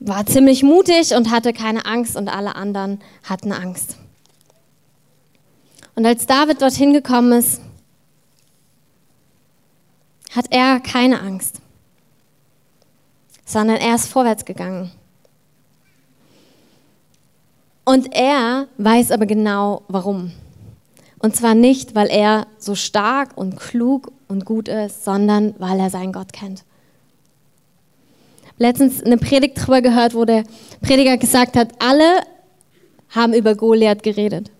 war 0.00 0.26
ziemlich 0.26 0.62
mutig 0.62 1.14
und 1.14 1.30
hatte 1.30 1.52
keine 1.52 1.86
Angst 1.86 2.16
und 2.16 2.28
alle 2.28 2.56
anderen 2.56 3.00
hatten 3.22 3.52
Angst. 3.52 3.96
Und 5.94 6.06
als 6.06 6.26
David 6.26 6.60
dorthin 6.60 6.92
gekommen 6.92 7.32
ist, 7.32 7.60
hat 10.34 10.46
er 10.50 10.80
keine 10.80 11.20
Angst, 11.20 11.60
sondern 13.44 13.76
er 13.76 13.94
ist 13.94 14.08
vorwärts 14.08 14.44
gegangen. 14.44 14.90
Und 17.84 18.12
er 18.12 18.66
weiß 18.76 19.12
aber 19.12 19.24
genau 19.26 19.82
warum. 19.88 20.32
Und 21.20 21.34
zwar 21.34 21.54
nicht, 21.54 21.94
weil 21.94 22.08
er 22.08 22.46
so 22.58 22.74
stark 22.74 23.36
und 23.36 23.56
klug 23.56 24.12
und 24.28 24.44
gut 24.44 24.68
ist, 24.68 25.04
sondern 25.04 25.54
weil 25.58 25.80
er 25.80 25.90
seinen 25.90 26.12
Gott 26.12 26.32
kennt. 26.32 26.64
Letztens 28.58 29.02
eine 29.02 29.18
Predigt 29.18 29.58
darüber 29.58 29.82
gehört, 29.82 30.14
wo 30.14 30.24
der 30.24 30.44
Prediger 30.80 31.16
gesagt 31.16 31.56
hat, 31.56 31.72
alle 31.80 32.22
haben 33.10 33.32
über 33.32 33.54
Goliath 33.54 34.02
geredet. 34.02 34.50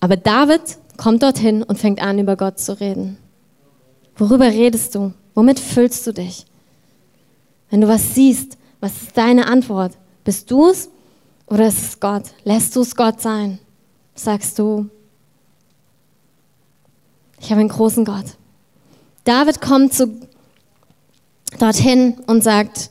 Aber 0.00 0.16
David 0.16 0.78
kommt 0.96 1.22
dorthin 1.22 1.62
und 1.62 1.78
fängt 1.78 2.00
an, 2.00 2.18
über 2.18 2.36
Gott 2.36 2.58
zu 2.58 2.78
reden. 2.78 3.18
Worüber 4.16 4.46
redest 4.46 4.94
du? 4.94 5.12
Womit 5.34 5.60
füllst 5.60 6.06
du 6.06 6.12
dich? 6.12 6.46
Wenn 7.70 7.80
du 7.80 7.88
was 7.88 8.14
siehst, 8.14 8.56
was 8.80 9.02
ist 9.02 9.16
deine 9.16 9.46
Antwort? 9.46 9.92
Bist 10.24 10.50
du 10.50 10.68
es 10.68 10.90
oder 11.46 11.68
ist 11.68 11.82
es 11.82 12.00
Gott? 12.00 12.24
Lässt 12.44 12.74
du 12.74 12.80
es 12.80 12.96
Gott 12.96 13.20
sein? 13.20 13.58
Sagst 14.18 14.58
du, 14.58 14.88
ich 17.40 17.50
habe 17.50 17.60
einen 17.60 17.68
großen 17.68 18.04
Gott. 18.04 18.24
David 19.22 19.60
kommt 19.60 19.94
zu, 19.94 20.08
dorthin 21.60 22.16
und 22.26 22.42
sagt, 22.42 22.90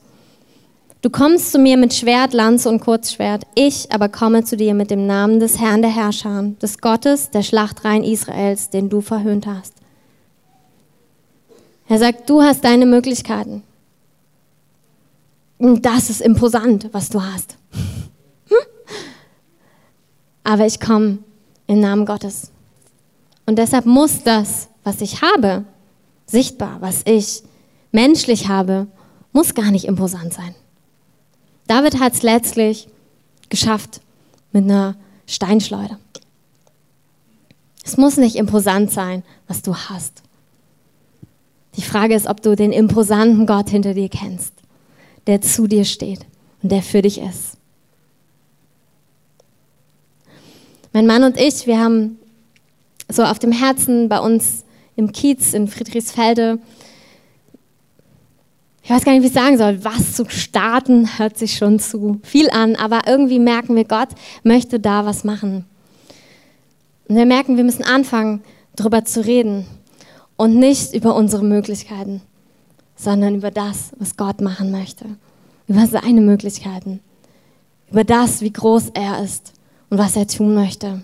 Du 1.02 1.10
kommst 1.10 1.52
zu 1.52 1.60
mir 1.60 1.78
mit 1.78 1.94
Schwert, 1.94 2.34
Lanze 2.34 2.70
und 2.70 2.80
Kurzschwert, 2.80 3.44
ich 3.56 3.92
aber 3.92 4.10
komme 4.10 4.44
zu 4.44 4.58
dir 4.58 4.74
mit 4.74 4.90
dem 4.90 5.06
Namen 5.06 5.40
des 5.40 5.60
Herrn 5.60 5.82
der 5.82 5.92
Herrscher, 5.92 6.44
des 6.62 6.80
Gottes 6.80 7.30
der 7.30 7.44
Schlachtreihen 7.44 8.04
Israels, 8.04 8.72
den 8.72 8.90
du 8.90 9.02
verhöhnt 9.02 9.46
hast. 9.46 9.74
Er 11.88 12.00
sagt, 12.00 12.30
du 12.30 12.42
hast 12.42 12.64
deine 12.64 12.86
Möglichkeiten. 12.86 13.64
Und 15.60 15.86
das 15.86 16.10
ist 16.10 16.22
imposant, 16.22 16.90
was 16.94 17.10
du 17.10 17.22
hast. 17.22 17.58
Aber 20.48 20.66
ich 20.66 20.80
komme 20.80 21.18
im 21.68 21.82
Namen 21.82 22.06
Gottes. 22.06 22.52
Und 23.46 23.60
deshalb 23.60 23.86
muss 23.86 24.24
das, 24.24 24.70
was 24.86 25.02
ich 25.02 25.22
habe, 25.22 25.66
sichtbar, 26.26 26.78
was 26.80 27.02
ich 27.04 27.44
menschlich 27.92 28.48
habe, 28.48 28.88
muss 29.34 29.56
gar 29.56 29.72
nicht 29.72 29.84
imposant 29.84 30.32
sein. 30.32 30.56
David 31.68 32.00
hat 32.00 32.14
es 32.14 32.24
letztlich 32.24 32.88
geschafft 33.50 34.00
mit 34.54 34.64
einer 34.64 34.96
Steinschleuder. 35.26 36.00
Es 37.84 37.98
muss 37.98 38.16
nicht 38.16 38.38
imposant 38.38 38.90
sein, 38.90 39.24
was 39.50 39.64
du 39.64 39.76
hast. 39.76 40.24
Die 41.76 41.82
Frage 41.82 42.16
ist, 42.16 42.26
ob 42.26 42.42
du 42.42 42.56
den 42.56 42.72
imposanten 42.72 43.48
Gott 43.48 43.70
hinter 43.70 43.94
dir 43.94 44.08
kennst, 44.08 44.54
der 45.28 45.42
zu 45.42 45.68
dir 45.68 45.84
steht 45.84 46.26
und 46.64 46.72
der 46.72 46.84
für 46.84 47.02
dich 47.02 47.20
ist. 47.20 47.57
Mein 50.98 51.06
Mann 51.06 51.24
und 51.24 51.40
ich, 51.40 51.68
wir 51.68 51.80
haben 51.80 52.18
so 53.08 53.22
auf 53.22 53.38
dem 53.38 53.52
Herzen 53.52 54.10
bei 54.10 54.20
uns 54.20 54.66
im 54.96 55.12
Kiez 55.12 55.54
in 55.54 55.68
Friedrichsfelde 55.68 56.58
ich 58.82 58.90
weiß 58.90 59.06
gar 59.06 59.12
nicht, 59.12 59.22
wie 59.22 59.28
ich 59.28 59.34
sagen 59.34 59.60
soll, 59.60 59.84
was 59.84 60.16
zu 60.16 60.28
starten, 60.28 61.20
hört 61.20 61.38
sich 61.38 61.56
schon 61.56 61.78
zu 61.78 62.20
viel 62.24 62.50
an, 62.50 62.76
aber 62.76 63.02
irgendwie 63.06 63.38
merken 63.38 63.76
wir, 63.76 63.84
Gott 63.84 64.08
möchte 64.42 64.80
da 64.80 65.06
was 65.06 65.24
machen. 65.24 65.66
Und 67.08 67.16
wir 67.16 67.28
merken, 67.28 67.58
wir 67.58 67.64
müssen 67.64 67.84
anfangen, 67.84 68.42
darüber 68.76 69.06
zu 69.06 69.24
reden 69.24 69.68
und 70.36 70.56
nicht 70.56 70.96
über 70.96 71.16
unsere 71.16 71.44
Möglichkeiten, 71.44 72.24
sondern 72.96 73.36
über 73.36 73.52
das, 73.52 73.92
was 74.00 74.18
Gott 74.18 74.42
machen 74.42 74.72
möchte, 74.72 75.06
über 75.68 75.86
seine 75.86 76.22
Möglichkeiten, 76.22 77.02
über 77.92 78.04
das, 78.04 78.42
wie 78.42 78.52
groß 78.52 78.90
er 78.96 79.24
ist 79.24 79.54
und 79.90 79.98
was 79.98 80.16
er 80.16 80.28
tun 80.28 80.54
möchte. 80.54 81.02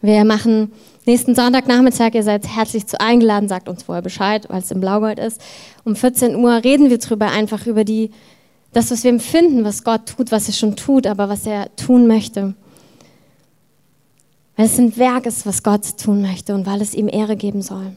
Wir 0.00 0.24
machen 0.24 0.72
nächsten 1.06 1.34
Sonntagnachmittag, 1.34 2.14
ihr 2.14 2.22
seid 2.22 2.46
herzlich 2.46 2.86
zu 2.86 3.00
eingeladen, 3.00 3.48
sagt 3.48 3.68
uns 3.68 3.82
vorher 3.82 4.02
Bescheid, 4.02 4.46
weil 4.48 4.60
es 4.60 4.70
im 4.70 4.80
Blaugold 4.80 5.18
ist. 5.18 5.40
Um 5.84 5.96
14 5.96 6.36
Uhr 6.36 6.62
reden 6.62 6.88
wir 6.88 6.98
drüber, 6.98 7.30
einfach 7.30 7.66
über 7.66 7.82
die, 7.84 8.10
das, 8.72 8.90
was 8.90 9.02
wir 9.02 9.10
empfinden, 9.10 9.64
was 9.64 9.82
Gott 9.82 10.06
tut, 10.06 10.30
was 10.30 10.46
er 10.46 10.54
schon 10.54 10.76
tut, 10.76 11.06
aber 11.06 11.28
was 11.28 11.46
er 11.46 11.74
tun 11.74 12.06
möchte. 12.06 12.54
Weil 14.56 14.66
es 14.66 14.78
ein 14.78 14.96
Werk 14.96 15.26
ist, 15.26 15.46
was 15.46 15.62
Gott 15.62 15.98
tun 15.98 16.22
möchte 16.22 16.54
und 16.54 16.66
weil 16.66 16.80
es 16.80 16.94
ihm 16.94 17.08
Ehre 17.08 17.36
geben 17.36 17.62
soll. 17.62 17.96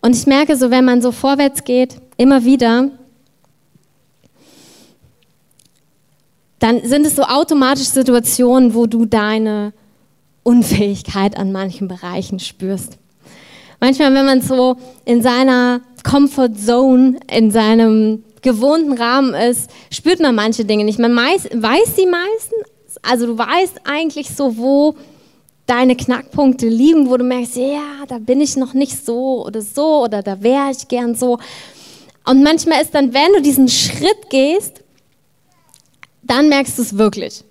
Und 0.00 0.16
ich 0.16 0.26
merke 0.26 0.56
so, 0.56 0.70
wenn 0.70 0.84
man 0.84 1.00
so 1.00 1.12
vorwärts 1.12 1.62
geht, 1.62 2.00
immer 2.16 2.44
wieder, 2.44 2.90
dann 6.62 6.84
sind 6.84 7.04
es 7.06 7.16
so 7.16 7.22
automatisch 7.22 7.88
Situationen, 7.88 8.74
wo 8.74 8.86
du 8.86 9.04
deine 9.04 9.72
Unfähigkeit 10.44 11.36
an 11.36 11.50
manchen 11.50 11.88
Bereichen 11.88 12.38
spürst. 12.38 12.98
Manchmal, 13.80 14.14
wenn 14.14 14.26
man 14.26 14.40
so 14.42 14.76
in 15.04 15.22
seiner 15.22 15.80
Comfort 16.04 16.54
Zone, 16.54 17.18
in 17.28 17.50
seinem 17.50 18.22
gewohnten 18.42 18.92
Rahmen 18.92 19.34
ist, 19.34 19.70
spürt 19.90 20.20
man 20.20 20.36
manche 20.36 20.64
Dinge 20.64 20.84
nicht. 20.84 21.00
Man 21.00 21.16
weiß, 21.16 21.48
weiß 21.52 21.94
die 21.98 22.06
meisten, 22.06 22.54
also 23.02 23.26
du 23.26 23.36
weißt 23.36 23.80
eigentlich 23.82 24.30
so, 24.30 24.56
wo 24.56 24.94
deine 25.66 25.96
Knackpunkte 25.96 26.68
liegen, 26.68 27.10
wo 27.10 27.16
du 27.16 27.24
merkst, 27.24 27.56
ja, 27.56 28.04
da 28.06 28.18
bin 28.18 28.40
ich 28.40 28.56
noch 28.56 28.72
nicht 28.72 29.04
so 29.04 29.44
oder 29.44 29.62
so 29.62 30.04
oder 30.04 30.22
da 30.22 30.42
wäre 30.42 30.70
ich 30.70 30.86
gern 30.86 31.16
so. 31.16 31.38
Und 32.24 32.44
manchmal 32.44 32.82
ist 32.82 32.94
dann, 32.94 33.12
wenn 33.12 33.32
du 33.32 33.42
diesen 33.42 33.68
Schritt 33.68 34.30
gehst, 34.30 34.81
dann 36.22 36.48
merkst 36.48 36.78
du 36.78 36.82
es 36.82 36.98
wirklich. 36.98 37.44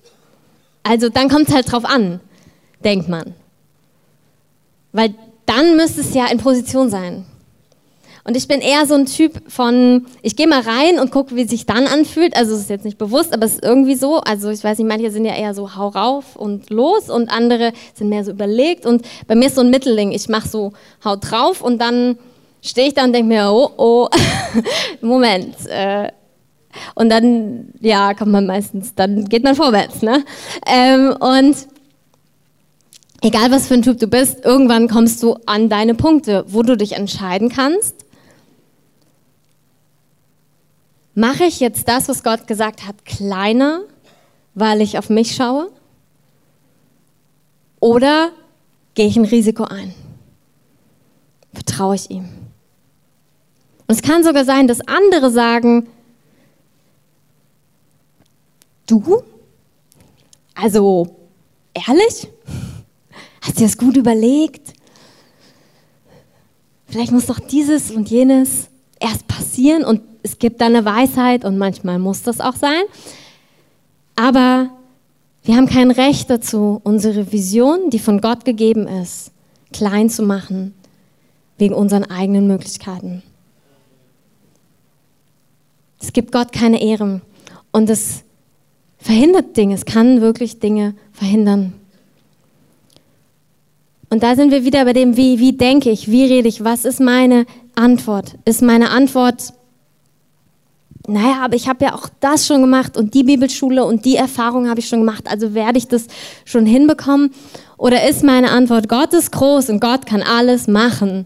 Also 0.83 1.09
dann 1.09 1.29
kommt 1.29 1.49
es 1.49 1.53
halt 1.53 1.71
drauf 1.71 1.85
an 1.85 2.19
denkt 2.83 3.09
man. 3.09 3.33
Weil 4.91 5.13
dann 5.45 5.75
müsste 5.75 6.01
es 6.01 6.13
ja 6.13 6.27
in 6.27 6.37
Position 6.37 6.89
sein. 6.89 7.25
Und 8.23 8.37
ich 8.37 8.47
bin 8.47 8.61
eher 8.61 8.85
so 8.85 8.93
ein 8.93 9.07
Typ 9.07 9.41
von, 9.51 10.05
ich 10.21 10.35
gehe 10.35 10.47
mal 10.47 10.61
rein 10.61 10.99
und 10.99 11.09
gucke, 11.09 11.35
wie 11.35 11.45
sich 11.45 11.65
dann 11.65 11.87
anfühlt. 11.87 12.35
Also 12.35 12.53
es 12.53 12.61
ist 12.61 12.69
jetzt 12.69 12.85
nicht 12.85 12.99
bewusst, 12.99 13.33
aber 13.33 13.45
es 13.45 13.55
ist 13.55 13.63
irgendwie 13.63 13.95
so. 13.95 14.17
Also 14.17 14.49
ich 14.51 14.63
weiß 14.63 14.77
nicht, 14.77 14.87
manche 14.87 15.09
sind 15.09 15.25
ja 15.25 15.35
eher 15.35 15.55
so 15.55 15.75
hau 15.75 15.87
rauf 15.87 16.35
und 16.35 16.69
los 16.69 17.09
und 17.09 17.29
andere 17.29 17.73
sind 17.95 18.09
mehr 18.09 18.23
so 18.23 18.31
überlegt. 18.31 18.85
Und 18.85 19.03
bei 19.27 19.33
mir 19.33 19.47
ist 19.47 19.55
so 19.55 19.61
ein 19.61 19.71
Mittelding. 19.71 20.11
Ich 20.11 20.29
mache 20.29 20.47
so 20.47 20.73
hau 21.03 21.15
drauf 21.15 21.61
und 21.61 21.79
dann 21.79 22.19
stehe 22.61 22.89
ich 22.89 22.93
da 22.93 23.05
und 23.05 23.13
denke 23.13 23.27
mir, 23.27 23.49
oh, 23.49 23.71
oh, 23.77 24.07
Moment. 25.01 25.55
Äh, 25.67 26.11
und 26.95 27.09
dann, 27.09 27.73
ja, 27.79 28.13
kommt 28.13 28.31
man 28.31 28.45
meistens, 28.45 28.95
dann 28.95 29.25
geht 29.25 29.43
man 29.43 29.55
vorwärts. 29.55 30.01
Ne? 30.01 30.23
Ähm, 30.65 31.15
und 31.19 31.55
egal 33.21 33.51
was 33.51 33.67
für 33.67 33.75
ein 33.75 33.81
Typ 33.81 33.99
du 33.99 34.07
bist, 34.07 34.43
irgendwann 34.45 34.87
kommst 34.87 35.21
du 35.23 35.37
an 35.45 35.69
deine 35.69 35.95
Punkte, 35.95 36.45
wo 36.47 36.63
du 36.63 36.75
dich 36.75 36.93
entscheiden 36.93 37.49
kannst. 37.49 37.95
Mache 41.13 41.43
ich 41.43 41.59
jetzt 41.59 41.87
das, 41.87 42.07
was 42.07 42.23
Gott 42.23 42.47
gesagt 42.47 42.87
hat, 42.87 43.05
kleiner, 43.05 43.81
weil 44.53 44.81
ich 44.81 44.97
auf 44.97 45.09
mich 45.09 45.35
schaue? 45.35 45.69
Oder 47.79 48.29
gehe 48.93 49.07
ich 49.07 49.17
ein 49.17 49.25
Risiko 49.25 49.63
ein? 49.63 49.93
Vertraue 51.53 51.95
ich 51.95 52.09
ihm? 52.09 52.29
Und 53.87 53.95
es 53.95 54.01
kann 54.01 54.23
sogar 54.23 54.45
sein, 54.45 54.67
dass 54.67 54.79
andere 54.87 55.31
sagen, 55.31 55.87
du? 58.91 59.23
Also, 60.53 61.15
ehrlich? 61.73 62.27
Hast 63.41 63.59
du 63.59 63.63
das 63.63 63.77
gut 63.77 63.97
überlegt? 63.97 64.73
vielleicht 66.91 67.11
muss 67.11 67.25
doch 67.25 67.39
dieses 67.39 67.91
und 67.91 68.09
jenes 68.09 68.67
erst 68.99 69.27
passieren 69.27 69.83
und 69.83 70.01
es 70.23 70.37
gibt 70.37 70.61
dann 70.61 70.75
eine 70.75 70.85
Weisheit 70.85 71.45
und 71.45 71.57
manchmal 71.57 71.97
muss 71.97 72.21
das 72.21 72.39
auch 72.39 72.55
sein. 72.55 72.83
Aber 74.15 74.69
wir 75.43 75.55
haben 75.55 75.67
kein 75.67 75.89
Recht 75.89 76.29
dazu, 76.29 76.79
unsere 76.83 77.31
Vision, 77.31 77.89
die 77.89 77.97
von 77.97 78.21
Gott 78.21 78.45
gegeben 78.45 78.87
ist, 78.87 79.31
klein 79.73 80.09
zu 80.09 80.21
machen, 80.21 80.75
wegen 81.57 81.73
unseren 81.73 82.03
eigenen 82.03 82.45
Möglichkeiten. 82.45 83.23
Es 85.99 86.13
gibt 86.13 86.31
Gott 86.31 86.51
keine 86.51 86.81
Ehre 86.81 87.21
und 87.71 87.89
es 87.89 88.23
verhindert 89.01 89.57
Dinge, 89.57 89.75
es 89.75 89.85
kann 89.85 90.21
wirklich 90.21 90.59
Dinge 90.59 90.93
verhindern. 91.11 91.73
Und 94.09 94.23
da 94.23 94.35
sind 94.35 94.51
wir 94.51 94.65
wieder 94.65 94.83
bei 94.85 94.93
dem, 94.93 95.15
wie, 95.15 95.39
wie 95.39 95.53
denke 95.53 95.89
ich, 95.89 96.11
wie 96.11 96.25
rede 96.25 96.47
ich, 96.47 96.63
was 96.63 96.85
ist 96.85 96.99
meine 96.99 97.45
Antwort? 97.75 98.35
Ist 98.45 98.61
meine 98.61 98.89
Antwort, 98.89 99.53
naja, 101.07 101.43
aber 101.43 101.55
ich 101.55 101.67
habe 101.67 101.85
ja 101.85 101.95
auch 101.95 102.09
das 102.19 102.45
schon 102.45 102.61
gemacht 102.61 102.97
und 102.97 103.13
die 103.13 103.23
Bibelschule 103.23 103.85
und 103.85 104.05
die 104.05 104.17
Erfahrung 104.17 104.69
habe 104.69 104.79
ich 104.79 104.87
schon 104.87 104.99
gemacht, 104.99 105.27
also 105.27 105.53
werde 105.53 105.77
ich 105.77 105.87
das 105.87 106.07
schon 106.45 106.65
hinbekommen? 106.65 107.33
Oder 107.77 108.07
ist 108.07 108.23
meine 108.23 108.51
Antwort, 108.51 108.87
Gott 108.87 109.13
ist 109.13 109.31
groß 109.31 109.69
und 109.69 109.79
Gott 109.79 110.05
kann 110.05 110.21
alles 110.21 110.67
machen? 110.67 111.25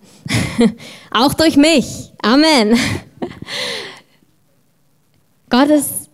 auch 1.12 1.34
durch 1.34 1.58
mich. 1.58 2.14
Amen. 2.22 2.78
Gott 5.50 5.70
ist, 5.70 6.05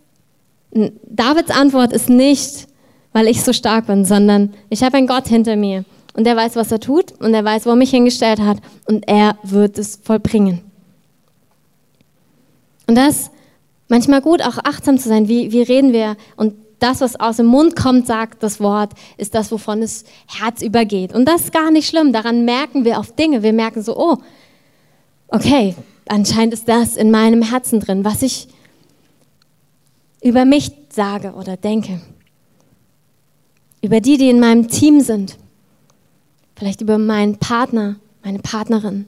Davids 0.72 1.50
Antwort 1.50 1.92
ist 1.92 2.08
nicht, 2.08 2.66
weil 3.12 3.28
ich 3.28 3.42
so 3.42 3.52
stark 3.52 3.86
bin, 3.86 4.04
sondern 4.04 4.54
ich 4.70 4.82
habe 4.82 4.96
einen 4.96 5.06
Gott 5.06 5.28
hinter 5.28 5.56
mir 5.56 5.84
und 6.14 6.26
er 6.26 6.36
weiß, 6.36 6.56
was 6.56 6.72
er 6.72 6.80
tut 6.80 7.12
und 7.20 7.34
er 7.34 7.44
weiß, 7.44 7.66
wo 7.66 7.70
er 7.70 7.76
mich 7.76 7.90
hingestellt 7.90 8.40
hat 8.40 8.58
und 8.86 9.06
er 9.06 9.36
wird 9.42 9.78
es 9.78 10.00
vollbringen. 10.02 10.62
Und 12.86 12.96
das 12.96 13.30
manchmal 13.88 14.22
gut, 14.22 14.42
auch 14.42 14.58
achtsam 14.58 14.98
zu 14.98 15.08
sein, 15.08 15.28
wie, 15.28 15.52
wie 15.52 15.62
reden 15.62 15.92
wir 15.92 16.16
und 16.36 16.54
das, 16.78 17.00
was 17.00 17.20
aus 17.20 17.36
dem 17.36 17.46
Mund 17.46 17.76
kommt, 17.76 18.06
sagt 18.08 18.42
das 18.42 18.58
Wort, 18.58 18.92
ist 19.16 19.34
das, 19.36 19.52
wovon 19.52 19.82
das 19.82 20.04
Herz 20.26 20.62
übergeht. 20.62 21.14
Und 21.14 21.26
das 21.26 21.42
ist 21.42 21.52
gar 21.52 21.70
nicht 21.70 21.88
schlimm. 21.88 22.12
Daran 22.12 22.44
merken 22.44 22.84
wir 22.84 22.98
auf 22.98 23.14
Dinge. 23.14 23.44
Wir 23.44 23.52
merken 23.52 23.82
so, 23.82 23.96
oh, 23.96 24.16
okay, 25.28 25.76
anscheinend 26.08 26.54
ist 26.54 26.68
das 26.68 26.96
in 26.96 27.12
meinem 27.12 27.42
Herzen 27.42 27.78
drin, 27.78 28.04
was 28.04 28.22
ich 28.22 28.48
über 30.22 30.44
mich 30.44 30.72
sage 30.90 31.32
oder 31.32 31.56
denke. 31.56 32.00
Über 33.80 34.00
die, 34.00 34.16
die 34.16 34.30
in 34.30 34.40
meinem 34.40 34.68
Team 34.68 35.00
sind 35.00 35.36
vielleicht 36.62 36.80
über 36.80 36.96
meinen 36.96 37.38
Partner, 37.38 37.96
meine 38.22 38.38
Partnerin. 38.38 39.06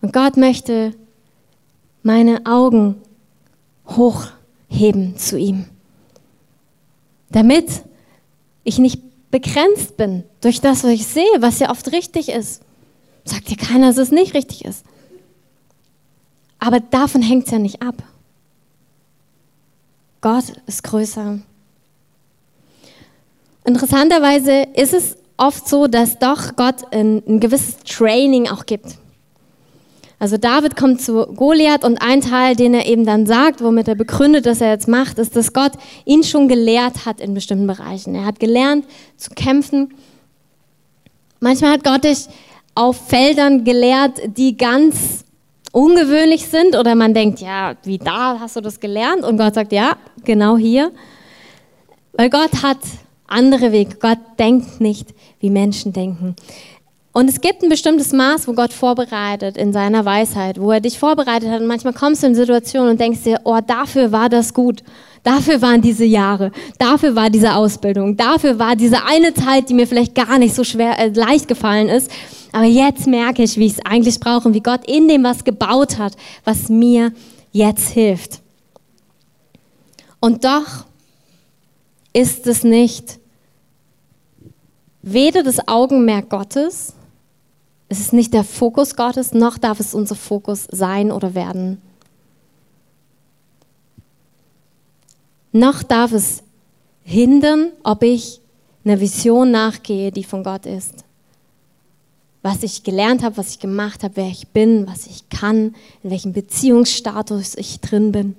Und 0.00 0.12
Gott 0.12 0.36
möchte 0.36 0.94
meine 2.04 2.46
Augen 2.46 2.94
hochheben 3.88 5.16
zu 5.16 5.36
ihm, 5.36 5.64
damit 7.30 7.82
ich 8.62 8.78
nicht 8.78 9.02
begrenzt 9.32 9.96
bin 9.96 10.22
durch 10.42 10.60
das, 10.60 10.84
was 10.84 10.90
ich 10.90 11.08
sehe, 11.08 11.24
was 11.40 11.58
ja 11.58 11.70
oft 11.70 11.90
richtig 11.90 12.28
ist. 12.28 12.62
Sagt 13.24 13.50
dir 13.50 13.56
keiner, 13.56 13.88
dass 13.88 13.96
es 13.96 14.12
nicht 14.12 14.34
richtig 14.34 14.64
ist. 14.64 14.84
Aber 16.60 16.78
davon 16.78 17.20
hängt 17.20 17.46
es 17.46 17.50
ja 17.50 17.58
nicht 17.58 17.82
ab. 17.82 18.00
Gott 20.24 20.44
ist 20.66 20.82
größer. 20.84 21.38
Interessanterweise 23.66 24.62
ist 24.74 24.94
es 24.94 25.18
oft 25.36 25.68
so, 25.68 25.86
dass 25.86 26.18
doch 26.18 26.56
Gott 26.56 26.76
ein, 26.92 27.22
ein 27.28 27.40
gewisses 27.40 27.76
Training 27.84 28.48
auch 28.48 28.64
gibt. 28.64 28.96
Also 30.18 30.38
David 30.38 30.76
kommt 30.76 31.02
zu 31.02 31.26
Goliath 31.26 31.84
und 31.84 31.98
ein 32.00 32.22
Teil, 32.22 32.56
den 32.56 32.72
er 32.72 32.86
eben 32.86 33.04
dann 33.04 33.26
sagt, 33.26 33.62
womit 33.62 33.86
er 33.86 33.96
begründet, 33.96 34.46
dass 34.46 34.62
er 34.62 34.70
jetzt 34.70 34.88
macht, 34.88 35.18
ist, 35.18 35.36
dass 35.36 35.52
Gott 35.52 35.72
ihn 36.06 36.24
schon 36.24 36.48
gelehrt 36.48 37.04
hat 37.04 37.20
in 37.20 37.34
bestimmten 37.34 37.66
Bereichen. 37.66 38.14
Er 38.14 38.24
hat 38.24 38.40
gelernt 38.40 38.86
zu 39.18 39.28
kämpfen. 39.28 39.92
Manchmal 41.38 41.72
hat 41.72 41.84
Gott 41.84 42.04
dich 42.04 42.28
auf 42.74 42.96
Feldern 43.08 43.64
gelehrt, 43.64 44.22
die 44.38 44.56
ganz 44.56 45.23
ungewöhnlich 45.74 46.46
sind 46.46 46.78
oder 46.78 46.94
man 46.94 47.14
denkt, 47.14 47.40
ja, 47.40 47.74
wie 47.82 47.98
da 47.98 48.38
hast 48.38 48.56
du 48.56 48.60
das 48.60 48.78
gelernt? 48.78 49.24
Und 49.24 49.36
Gott 49.36 49.54
sagt, 49.54 49.72
ja, 49.72 49.96
genau 50.24 50.56
hier. 50.56 50.92
Weil 52.12 52.30
Gott 52.30 52.62
hat 52.62 52.78
andere 53.26 53.72
Wege. 53.72 53.96
Gott 54.00 54.18
denkt 54.38 54.80
nicht, 54.80 55.08
wie 55.40 55.50
Menschen 55.50 55.92
denken. 55.92 56.36
Und 57.12 57.28
es 57.28 57.40
gibt 57.40 57.62
ein 57.62 57.68
bestimmtes 57.68 58.12
Maß, 58.12 58.46
wo 58.46 58.52
Gott 58.52 58.72
vorbereitet 58.72 59.56
in 59.56 59.72
seiner 59.72 60.04
Weisheit, 60.04 60.60
wo 60.60 60.70
er 60.70 60.80
dich 60.80 60.98
vorbereitet 60.98 61.50
hat. 61.50 61.60
Und 61.60 61.66
manchmal 61.66 61.92
kommst 61.92 62.22
du 62.22 62.28
in 62.28 62.34
Situationen 62.34 62.90
und 62.90 63.00
denkst 63.00 63.22
dir, 63.22 63.40
oh, 63.44 63.58
dafür 63.64 64.12
war 64.12 64.28
das 64.28 64.54
gut. 64.54 64.82
Dafür 65.24 65.60
waren 65.60 65.80
diese 65.80 66.04
Jahre. 66.04 66.52
Dafür 66.78 67.16
war 67.16 67.30
diese 67.30 67.54
Ausbildung. 67.54 68.16
Dafür 68.16 68.58
war 68.58 68.76
diese 68.76 69.04
eine 69.04 69.34
Zeit, 69.34 69.68
die 69.68 69.74
mir 69.74 69.86
vielleicht 69.86 70.14
gar 70.14 70.38
nicht 70.38 70.54
so 70.54 70.62
schwer, 70.62 70.98
äh, 70.98 71.08
leicht 71.08 71.48
gefallen 71.48 71.88
ist. 71.88 72.10
Aber 72.54 72.66
jetzt 72.66 73.08
merke 73.08 73.42
ich, 73.42 73.56
wie 73.56 73.66
ich 73.66 73.72
es 73.72 73.84
eigentlich 73.84 74.20
brauche 74.20 74.46
und 74.46 74.54
wie 74.54 74.62
Gott 74.62 74.86
in 74.86 75.08
dem 75.08 75.24
was 75.24 75.42
gebaut 75.42 75.98
hat, 75.98 76.16
was 76.44 76.68
mir 76.68 77.12
jetzt 77.50 77.88
hilft. 77.88 78.42
Und 80.20 80.44
doch 80.44 80.86
ist 82.12 82.46
es 82.46 82.62
nicht 82.62 83.18
weder 85.02 85.42
das 85.42 85.66
Augenmerk 85.66 86.30
Gottes, 86.30 86.94
es 87.88 87.98
ist 87.98 88.12
nicht 88.12 88.32
der 88.32 88.44
Fokus 88.44 88.94
Gottes, 88.94 89.34
noch 89.34 89.58
darf 89.58 89.80
es 89.80 89.92
unser 89.92 90.14
Fokus 90.14 90.68
sein 90.70 91.10
oder 91.10 91.34
werden. 91.34 91.82
Noch 95.50 95.82
darf 95.82 96.12
es 96.12 96.44
hindern, 97.02 97.72
ob 97.82 98.04
ich 98.04 98.40
einer 98.84 99.00
Vision 99.00 99.50
nachgehe, 99.50 100.12
die 100.12 100.22
von 100.22 100.44
Gott 100.44 100.66
ist. 100.66 101.04
Was 102.44 102.62
ich 102.62 102.82
gelernt 102.82 103.22
habe, 103.22 103.38
was 103.38 103.50
ich 103.50 103.58
gemacht 103.58 104.04
habe, 104.04 104.16
wer 104.16 104.28
ich 104.28 104.48
bin, 104.48 104.86
was 104.86 105.06
ich 105.06 105.28
kann, 105.30 105.74
in 106.02 106.10
welchem 106.10 106.34
Beziehungsstatus 106.34 107.56
ich 107.56 107.80
drin 107.80 108.12
bin. 108.12 108.36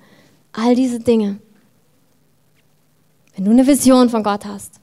All 0.54 0.76
diese 0.76 1.00
Dinge. 1.00 1.40
Wenn 3.36 3.46
du 3.46 3.52
eine 3.52 3.68
Vision 3.68 4.10
von 4.10 4.24
Gott 4.24 4.46
hast, 4.46 4.80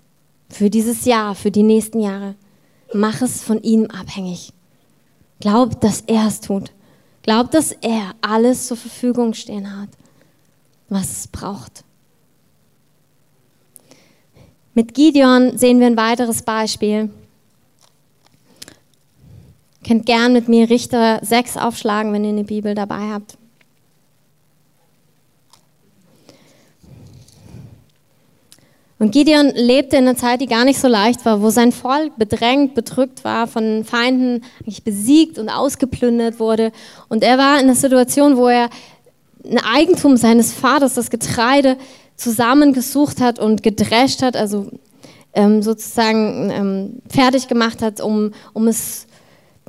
für 0.52 0.70
dieses 0.70 1.04
Jahr, 1.04 1.34
für 1.34 1.50
die 1.50 1.62
nächsten 1.62 2.00
Jahre. 2.00 2.34
Mach 2.92 3.22
es 3.22 3.42
von 3.42 3.62
ihm 3.62 3.86
abhängig. 3.86 4.52
Glaub, 5.40 5.80
dass 5.80 6.02
er 6.02 6.26
es 6.26 6.40
tut. 6.40 6.72
Glaub, 7.22 7.50
dass 7.50 7.72
er 7.72 8.14
alles 8.20 8.66
zur 8.66 8.76
Verfügung 8.76 9.32
stehen 9.34 9.80
hat, 9.80 9.88
was 10.88 11.10
es 11.10 11.28
braucht. 11.28 11.84
Mit 14.74 14.94
Gideon 14.94 15.56
sehen 15.56 15.80
wir 15.80 15.86
ein 15.86 15.96
weiteres 15.96 16.42
Beispiel. 16.42 17.10
Ihr 19.82 19.88
könnt 19.88 20.06
gern 20.06 20.32
mit 20.32 20.48
mir 20.48 20.70
Richter 20.70 21.18
6 21.22 21.56
aufschlagen, 21.56 22.12
wenn 22.12 22.22
ihr 22.22 22.30
eine 22.30 22.44
Bibel 22.44 22.74
dabei 22.74 23.10
habt. 23.12 23.36
Und 29.00 29.10
Gideon 29.10 29.50
lebte 29.56 29.96
in 29.96 30.06
einer 30.06 30.16
Zeit, 30.16 30.40
die 30.40 30.46
gar 30.46 30.64
nicht 30.64 30.78
so 30.78 30.86
leicht 30.86 31.24
war, 31.24 31.42
wo 31.42 31.50
sein 31.50 31.72
Volk 31.72 32.16
bedrängt, 32.16 32.74
bedrückt 32.74 33.24
war, 33.24 33.48
von 33.48 33.84
Feinden 33.84 34.44
eigentlich 34.60 34.84
besiegt 34.84 35.40
und 35.40 35.48
ausgeplündert 35.48 36.38
wurde. 36.38 36.70
Und 37.08 37.24
er 37.24 37.36
war 37.36 37.58
in 37.58 37.64
einer 37.64 37.74
Situation, 37.74 38.36
wo 38.36 38.46
er 38.46 38.70
ein 39.44 39.58
Eigentum 39.58 40.16
seines 40.16 40.52
Vaters, 40.52 40.94
das 40.94 41.10
Getreide, 41.10 41.76
zusammengesucht 42.14 43.20
hat 43.20 43.40
und 43.40 43.64
gedrescht 43.64 44.22
hat, 44.22 44.36
also 44.36 44.70
ähm, 45.34 45.60
sozusagen 45.60 46.50
ähm, 46.52 47.02
fertig 47.08 47.48
gemacht 47.48 47.82
hat, 47.82 48.00
um, 48.00 48.30
um 48.52 48.68
es 48.68 49.08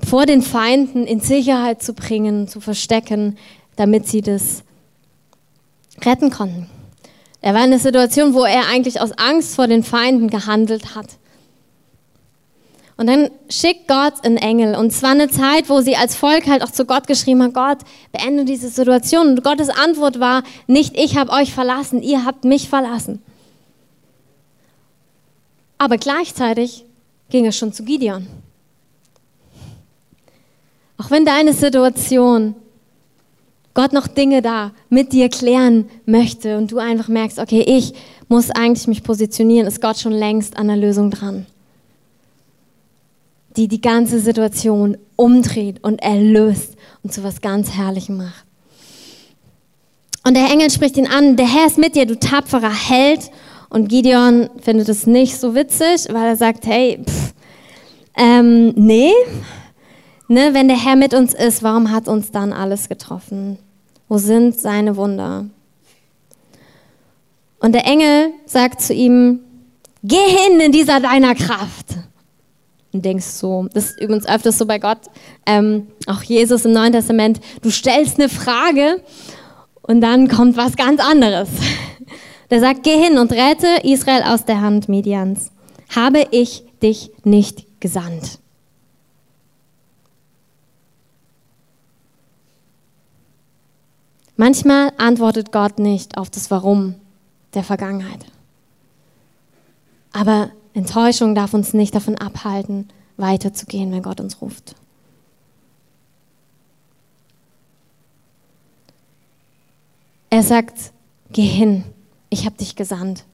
vor 0.05 0.25
den 0.25 0.41
Feinden 0.41 1.05
in 1.05 1.19
Sicherheit 1.19 1.81
zu 1.81 1.93
bringen, 1.93 2.47
zu 2.47 2.59
verstecken, 2.59 3.37
damit 3.75 4.07
sie 4.07 4.21
das 4.21 4.63
retten 6.03 6.29
konnten. 6.29 6.69
Er 7.41 7.53
war 7.53 7.61
in 7.61 7.71
einer 7.71 7.79
Situation, 7.79 8.33
wo 8.33 8.45
er 8.45 8.67
eigentlich 8.69 9.01
aus 9.01 9.11
Angst 9.17 9.55
vor 9.55 9.67
den 9.67 9.83
Feinden 9.83 10.29
gehandelt 10.29 10.95
hat. 10.95 11.17
Und 12.95 13.07
dann 13.07 13.31
schickt 13.49 13.87
Gott 13.87 14.23
einen 14.23 14.37
Engel. 14.37 14.75
Und 14.75 14.91
zwar 14.91 15.11
eine 15.11 15.27
Zeit, 15.27 15.67
wo 15.67 15.81
sie 15.81 15.95
als 15.95 16.15
Volk 16.15 16.47
halt 16.47 16.63
auch 16.63 16.71
zu 16.71 16.85
Gott 16.85 17.07
geschrieben 17.07 17.41
haben, 17.41 17.53
Gott, 17.53 17.79
beende 18.11 18.45
diese 18.45 18.69
Situation. 18.69 19.29
Und 19.29 19.43
Gottes 19.43 19.69
Antwort 19.69 20.19
war, 20.19 20.43
nicht 20.67 20.97
ich 20.97 21.17
habe 21.17 21.31
euch 21.31 21.53
verlassen, 21.53 22.01
ihr 22.01 22.23
habt 22.23 22.45
mich 22.45 22.69
verlassen. 22.69 23.21
Aber 25.77 25.97
gleichzeitig 25.97 26.85
ging 27.29 27.45
es 27.45 27.57
schon 27.57 27.73
zu 27.73 27.83
Gideon. 27.83 28.27
Auch 31.03 31.11
wenn 31.11 31.25
deine 31.25 31.53
Situation 31.53 32.55
Gott 33.73 33.91
noch 33.91 34.07
Dinge 34.07 34.41
da 34.41 34.71
mit 34.89 35.11
dir 35.13 35.29
klären 35.29 35.89
möchte 36.05 36.57
und 36.57 36.71
du 36.71 36.77
einfach 36.77 37.07
merkst, 37.07 37.39
okay, 37.39 37.63
ich 37.65 37.93
muss 38.27 38.51
eigentlich 38.51 38.87
mich 38.87 39.03
positionieren, 39.03 39.67
ist 39.67 39.81
Gott 39.81 39.97
schon 39.97 40.13
längst 40.13 40.57
an 40.57 40.67
der 40.67 40.77
Lösung 40.77 41.09
dran. 41.11 41.45
die 43.55 43.67
die 43.67 43.81
ganze 43.81 44.19
Situation 44.19 44.97
umdreht 45.15 45.83
und 45.83 46.01
erlöst 46.01 46.75
und 47.03 47.13
zu 47.13 47.23
was 47.23 47.41
ganz 47.41 47.71
Herrlichem 47.71 48.17
macht. 48.17 48.45
Und 50.25 50.35
der 50.35 50.49
Engel 50.49 50.71
spricht 50.71 50.97
ihn 50.97 51.05
an, 51.05 51.35
der 51.35 51.47
Herr 51.47 51.67
ist 51.67 51.77
mit 51.77 51.95
dir, 51.95 52.05
du 52.05 52.17
tapferer 52.17 52.73
Held. 52.73 53.29
Und 53.69 53.89
Gideon 53.89 54.49
findet 54.61 54.89
es 54.89 55.05
nicht 55.05 55.39
so 55.39 55.53
witzig, 55.53 56.07
weil 56.11 56.25
er 56.25 56.35
sagt, 56.35 56.65
hey, 56.65 56.99
pff, 57.03 57.33
ähm, 58.17 58.73
nee, 58.75 59.11
ne, 60.27 60.53
wenn 60.53 60.67
der 60.67 60.77
Herr 60.77 60.95
mit 60.95 61.13
uns 61.13 61.33
ist, 61.33 61.63
warum 61.63 61.91
hat 61.91 62.07
uns 62.07 62.31
dann 62.31 62.53
alles 62.53 62.89
getroffen? 62.89 63.57
Wo 64.07 64.17
sind 64.17 64.59
seine 64.59 64.95
Wunder? 64.95 65.45
Und 67.59 67.73
der 67.73 67.85
Engel 67.85 68.31
sagt 68.45 68.81
zu 68.81 68.93
ihm, 68.93 69.39
geh 70.03 70.17
hin 70.17 70.59
in 70.59 70.71
dieser 70.71 70.99
deiner 70.99 71.33
Kraft. 71.33 71.95
Und 72.91 73.03
denkst 73.03 73.25
so, 73.25 73.67
das 73.73 73.91
ist 73.91 74.01
übrigens 74.01 74.27
öfters 74.27 74.57
so 74.57 74.65
bei 74.65 74.77
Gott, 74.77 74.99
ähm, 75.45 75.87
auch 76.05 76.21
Jesus 76.21 76.65
im 76.65 76.73
Neuen 76.73 76.91
Testament, 76.91 77.39
du 77.61 77.71
stellst 77.71 78.19
eine 78.19 78.29
Frage 78.29 79.01
und 79.81 80.01
dann 80.01 80.27
kommt 80.27 80.57
was 80.57 80.75
ganz 80.75 81.01
anderes. 81.01 81.49
Der 82.51 82.59
sagt, 82.59 82.83
geh 82.83 83.01
hin 83.01 83.17
und 83.17 83.31
rette 83.31 83.67
Israel 83.83 84.21
aus 84.23 84.45
der 84.45 84.61
Hand 84.61 84.89
Medians. 84.89 85.49
Habe 85.95 86.27
ich 86.29 86.63
dich 86.83 87.09
nicht 87.23 87.65
gesandt? 87.79 88.42
Manchmal 94.35 94.91
antwortet 94.97 95.51
Gott 95.51 95.79
nicht 95.79 96.17
auf 96.17 96.29
das 96.29 96.49
Warum 96.49 96.95
der 97.53 97.63
Vergangenheit. 97.63 98.25
Aber 100.11 100.49
Enttäuschung 100.73 101.35
darf 101.35 101.53
uns 101.53 101.73
nicht 101.73 101.93
davon 101.93 102.17
abhalten, 102.17 102.87
weiterzugehen, 103.17 103.91
wenn 103.91 104.01
Gott 104.01 104.19
uns 104.19 104.41
ruft. 104.41 104.75
Er 110.29 110.41
sagt, 110.41 110.91
geh 111.31 111.45
hin, 111.45 111.83
ich 112.31 112.45
habe 112.45 112.57
dich 112.57 112.75
gesandt. 112.75 113.25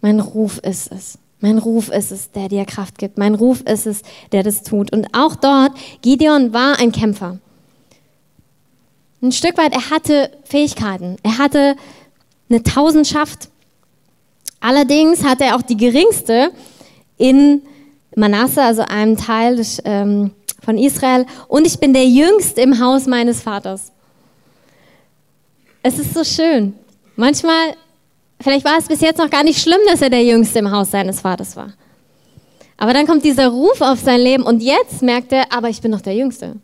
Mein 0.00 0.18
Ruf 0.18 0.58
ist 0.58 0.90
es. 0.90 1.18
Mein 1.40 1.58
Ruf 1.58 1.88
ist 1.90 2.10
es, 2.10 2.32
der 2.32 2.48
dir 2.48 2.64
Kraft 2.64 2.98
gibt. 2.98 3.18
Mein 3.18 3.36
Ruf 3.36 3.60
ist 3.62 3.86
es, 3.86 4.02
der 4.32 4.42
das 4.42 4.64
tut. 4.64 4.92
Und 4.92 5.14
auch 5.14 5.36
dort, 5.36 5.72
Gideon 6.02 6.52
war 6.52 6.78
ein 6.80 6.90
Kämpfer. 6.90 7.38
Ein 9.22 9.32
Stück 9.32 9.58
weit, 9.58 9.72
er 9.74 9.90
hatte 9.90 10.30
Fähigkeiten. 10.44 11.16
Er 11.22 11.38
hatte 11.38 11.76
eine 12.48 12.62
Tausendschaft. 12.62 13.48
Allerdings 14.60 15.24
hatte 15.24 15.44
er 15.44 15.56
auch 15.56 15.62
die 15.62 15.76
geringste 15.76 16.50
in 17.18 17.62
Manasse, 18.16 18.62
also 18.62 18.82
einem 18.82 19.16
Teil 19.16 19.56
des, 19.56 19.80
ähm, 19.84 20.32
von 20.64 20.78
Israel. 20.78 21.26
Und 21.48 21.66
ich 21.66 21.78
bin 21.78 21.92
der 21.92 22.06
Jüngste 22.06 22.60
im 22.62 22.80
Haus 22.80 23.06
meines 23.06 23.42
Vaters. 23.42 23.92
Es 25.82 25.98
ist 25.98 26.14
so 26.14 26.24
schön. 26.24 26.74
Manchmal, 27.16 27.74
vielleicht 28.40 28.64
war 28.64 28.78
es 28.78 28.88
bis 28.88 29.00
jetzt 29.00 29.18
noch 29.18 29.30
gar 29.30 29.44
nicht 29.44 29.60
schlimm, 29.60 29.80
dass 29.86 30.02
er 30.02 30.10
der 30.10 30.24
Jüngste 30.24 30.58
im 30.58 30.70
Haus 30.70 30.90
seines 30.90 31.20
Vaters 31.20 31.56
war. 31.56 31.72
Aber 32.76 32.94
dann 32.94 33.06
kommt 33.06 33.24
dieser 33.24 33.48
Ruf 33.48 33.80
auf 33.82 34.00
sein 34.00 34.20
Leben 34.20 34.42
und 34.42 34.62
jetzt 34.62 35.02
merkt 35.02 35.32
er, 35.32 35.52
aber 35.52 35.68
ich 35.68 35.82
bin 35.82 35.90
noch 35.90 36.00
der 36.00 36.14
Jüngste. 36.14 36.56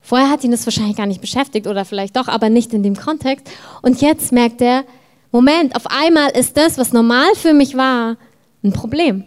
Vorher 0.00 0.30
hat 0.30 0.44
ihn 0.44 0.50
das 0.50 0.66
wahrscheinlich 0.66 0.96
gar 0.96 1.06
nicht 1.06 1.20
beschäftigt 1.20 1.66
oder 1.66 1.84
vielleicht 1.84 2.16
doch, 2.16 2.28
aber 2.28 2.48
nicht 2.48 2.72
in 2.72 2.82
dem 2.82 2.96
Kontext. 2.96 3.48
Und 3.82 4.00
jetzt 4.00 4.32
merkt 4.32 4.60
er, 4.60 4.84
Moment, 5.32 5.76
auf 5.76 5.86
einmal 5.86 6.30
ist 6.30 6.56
das, 6.56 6.78
was 6.78 6.92
normal 6.92 7.34
für 7.34 7.52
mich 7.52 7.76
war, 7.76 8.16
ein 8.64 8.72
Problem. 8.72 9.24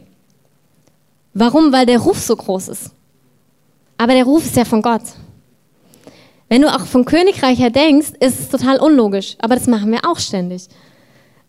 Warum? 1.34 1.72
Weil 1.72 1.86
der 1.86 2.00
Ruf 2.00 2.20
so 2.20 2.36
groß 2.36 2.68
ist. 2.68 2.92
Aber 3.98 4.14
der 4.14 4.26
Ruf 4.26 4.46
ist 4.46 4.56
ja 4.56 4.66
von 4.66 4.82
Gott. 4.82 5.04
Wenn 6.50 6.62
du 6.62 6.68
auch 6.68 6.86
vom 6.86 7.06
Königreich 7.06 7.58
her 7.58 7.70
denkst, 7.70 8.12
ist 8.20 8.40
es 8.40 8.50
total 8.50 8.80
unlogisch. 8.80 9.38
Aber 9.40 9.56
das 9.56 9.68
machen 9.68 9.92
wir 9.92 10.02
auch 10.08 10.20
ständig. 10.20 10.68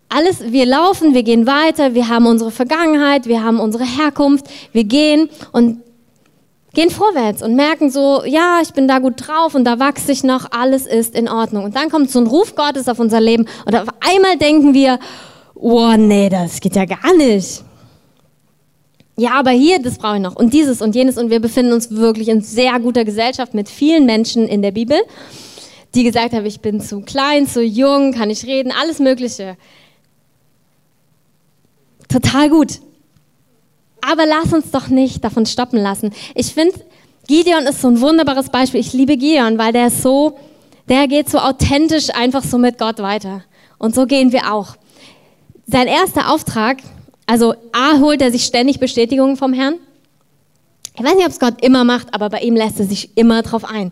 Alles, 0.08 0.52
wir 0.52 0.64
laufen, 0.64 1.14
wir 1.14 1.24
gehen 1.24 1.46
weiter, 1.46 1.94
wir 1.94 2.08
haben 2.08 2.26
unsere 2.26 2.50
Vergangenheit, 2.50 3.26
wir 3.26 3.42
haben 3.42 3.58
unsere 3.58 3.84
Herkunft, 3.84 4.46
wir 4.72 4.84
gehen 4.84 5.28
und 5.50 5.82
gehen 6.74 6.90
vorwärts 6.90 7.42
und 7.42 7.54
merken 7.54 7.90
so, 7.90 8.24
ja, 8.24 8.58
ich 8.62 8.72
bin 8.72 8.86
da 8.86 8.98
gut 8.98 9.14
drauf 9.16 9.54
und 9.54 9.64
da 9.64 9.78
wachse 9.78 10.12
ich 10.12 10.24
noch, 10.24 10.50
alles 10.50 10.86
ist 10.86 11.14
in 11.14 11.28
Ordnung. 11.28 11.64
Und 11.64 11.76
dann 11.76 11.88
kommt 11.88 12.10
so 12.10 12.18
ein 12.18 12.26
Ruf 12.26 12.54
Gottes 12.54 12.88
auf 12.88 12.98
unser 12.98 13.20
Leben 13.20 13.46
und 13.64 13.74
auf 13.74 13.88
einmal 14.00 14.36
denken 14.36 14.74
wir, 14.74 14.98
oh 15.54 15.94
nee, 15.96 16.28
das 16.28 16.60
geht 16.60 16.76
ja 16.76 16.84
gar 16.84 17.14
nicht. 17.16 17.62
Ja, 19.16 19.34
aber 19.34 19.52
hier, 19.52 19.80
das 19.80 19.98
brauche 19.98 20.16
ich 20.16 20.22
noch 20.22 20.34
und 20.34 20.52
dieses 20.52 20.82
und 20.82 20.94
jenes 20.94 21.16
und 21.16 21.30
wir 21.30 21.40
befinden 21.40 21.72
uns 21.72 21.92
wirklich 21.92 22.28
in 22.28 22.40
sehr 22.40 22.78
guter 22.80 23.04
Gesellschaft 23.04 23.54
mit 23.54 23.68
vielen 23.68 24.06
Menschen 24.06 24.48
in 24.48 24.60
der 24.60 24.72
Bibel, 24.72 24.98
die 25.94 26.02
gesagt 26.02 26.32
haben, 26.32 26.44
ich 26.44 26.60
bin 26.60 26.80
zu 26.80 27.00
klein, 27.00 27.46
zu 27.46 27.62
jung, 27.62 28.12
kann 28.12 28.28
ich 28.28 28.44
reden, 28.44 28.72
alles 28.72 28.98
Mögliche. 28.98 29.56
Total 32.08 32.50
gut. 32.50 32.80
Aber 34.06 34.26
lass 34.26 34.52
uns 34.52 34.70
doch 34.70 34.88
nicht 34.88 35.24
davon 35.24 35.46
stoppen 35.46 35.78
lassen. 35.78 36.12
Ich 36.34 36.52
finde, 36.52 36.78
Gideon 37.26 37.64
ist 37.64 37.80
so 37.80 37.88
ein 37.88 38.00
wunderbares 38.00 38.50
Beispiel. 38.50 38.80
Ich 38.80 38.92
liebe 38.92 39.16
Gideon, 39.16 39.56
weil 39.56 39.72
der 39.72 39.90
so, 39.90 40.38
der 40.88 41.08
geht 41.08 41.30
so 41.30 41.38
authentisch 41.38 42.10
einfach 42.10 42.44
so 42.44 42.58
mit 42.58 42.78
Gott 42.78 42.98
weiter. 42.98 43.42
Und 43.78 43.94
so 43.94 44.06
gehen 44.06 44.32
wir 44.32 44.52
auch. 44.52 44.76
Sein 45.66 45.86
erster 45.86 46.30
Auftrag, 46.30 46.78
also 47.26 47.54
A, 47.72 47.98
holt 48.00 48.20
er 48.20 48.30
sich 48.30 48.44
ständig 48.44 48.78
Bestätigungen 48.78 49.36
vom 49.36 49.54
Herrn. 49.54 49.76
Ich 50.96 51.02
weiß 51.02 51.14
nicht, 51.14 51.24
ob 51.24 51.32
es 51.32 51.40
Gott 51.40 51.64
immer 51.64 51.84
macht, 51.84 52.12
aber 52.12 52.28
bei 52.28 52.40
ihm 52.40 52.54
lässt 52.54 52.78
er 52.78 52.86
sich 52.86 53.16
immer 53.16 53.42
drauf 53.42 53.64
ein. 53.64 53.90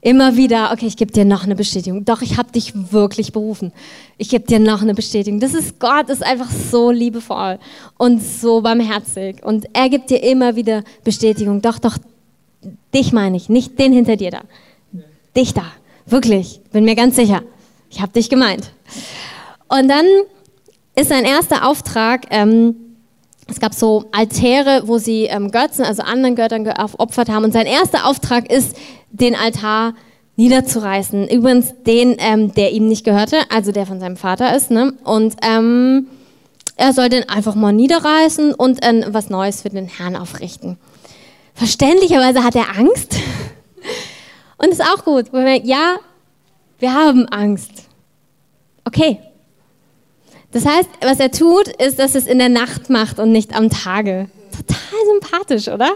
Immer 0.00 0.36
wieder, 0.36 0.70
okay, 0.72 0.86
ich 0.86 0.96
gebe 0.96 1.12
dir 1.12 1.24
noch 1.24 1.44
eine 1.44 1.56
Bestätigung. 1.56 2.04
Doch, 2.04 2.22
ich 2.22 2.36
habe 2.36 2.52
dich 2.52 2.72
wirklich 2.92 3.32
berufen. 3.32 3.72
Ich 4.16 4.28
gebe 4.28 4.46
dir 4.46 4.60
noch 4.60 4.82
eine 4.82 4.94
Bestätigung. 4.94 5.40
Das 5.40 5.54
ist 5.54 5.78
Gott, 5.80 6.08
ist 6.08 6.22
einfach 6.22 6.50
so 6.50 6.90
liebevoll 6.90 7.58
und 7.96 8.22
so 8.22 8.60
barmherzig. 8.60 9.42
Und 9.44 9.66
er 9.72 9.88
gibt 9.88 10.10
dir 10.10 10.22
immer 10.22 10.56
wieder 10.56 10.84
Bestätigung. 11.02 11.62
Doch, 11.62 11.78
doch, 11.78 11.98
dich 12.94 13.12
meine 13.12 13.36
ich, 13.36 13.48
nicht 13.48 13.78
den 13.78 13.92
hinter 13.92 14.16
dir 14.16 14.30
da. 14.30 14.40
Dich 15.36 15.52
da. 15.54 15.64
Wirklich, 16.06 16.60
bin 16.72 16.84
mir 16.84 16.94
ganz 16.94 17.16
sicher. 17.16 17.42
Ich 17.90 18.00
habe 18.00 18.12
dich 18.12 18.30
gemeint. 18.30 18.70
Und 19.68 19.88
dann 19.88 20.06
ist 20.94 21.08
sein 21.08 21.24
erster 21.24 21.68
Auftrag, 21.68 22.26
ähm, 22.30 22.74
es 23.48 23.60
gab 23.60 23.74
so 23.74 24.04
Altäre, 24.12 24.82
wo 24.86 24.98
sie 24.98 25.24
ähm, 25.24 25.50
Götzen, 25.50 25.84
also 25.84 26.02
anderen 26.02 26.36
Göttern 26.36 26.64
geopfert 26.64 27.30
haben. 27.30 27.44
Und 27.44 27.52
sein 27.52 27.66
erster 27.66 28.06
Auftrag 28.06 28.50
ist, 28.50 28.76
den 29.10 29.34
Altar 29.34 29.94
niederzureißen. 30.36 31.28
Übrigens 31.28 31.74
den, 31.86 32.16
ähm, 32.18 32.52
der 32.54 32.72
ihm 32.72 32.86
nicht 32.86 33.04
gehörte, 33.04 33.38
also 33.50 33.72
der 33.72 33.86
von 33.86 34.00
seinem 34.00 34.16
Vater 34.16 34.54
ist. 34.54 34.70
Ne? 34.70 34.92
Und 35.02 35.34
ähm, 35.42 36.08
er 36.76 36.92
soll 36.92 37.08
den 37.08 37.28
einfach 37.28 37.54
mal 37.54 37.72
niederreißen 37.72 38.54
und 38.54 38.84
äh, 38.84 39.06
was 39.08 39.30
Neues 39.30 39.62
für 39.62 39.70
den 39.70 39.88
Herrn 39.88 40.14
aufrichten. 40.14 40.76
Verständlicherweise 41.54 42.44
hat 42.44 42.54
er 42.54 42.76
Angst. 42.76 43.16
und 44.58 44.68
ist 44.68 44.82
auch 44.82 45.04
gut. 45.04 45.26
Ja, 45.64 45.96
wir 46.78 46.94
haben 46.94 47.26
Angst. 47.28 47.72
Okay, 48.84 49.18
das 50.50 50.64
heißt, 50.64 50.88
was 51.02 51.20
er 51.20 51.30
tut, 51.30 51.68
ist, 51.68 51.98
dass 51.98 52.14
es 52.14 52.26
in 52.26 52.38
der 52.38 52.48
Nacht 52.48 52.90
macht 52.90 53.18
und 53.18 53.32
nicht 53.32 53.54
am 53.54 53.68
Tage. 53.68 54.28
Total 54.50 54.98
sympathisch, 55.12 55.68
oder? 55.68 55.90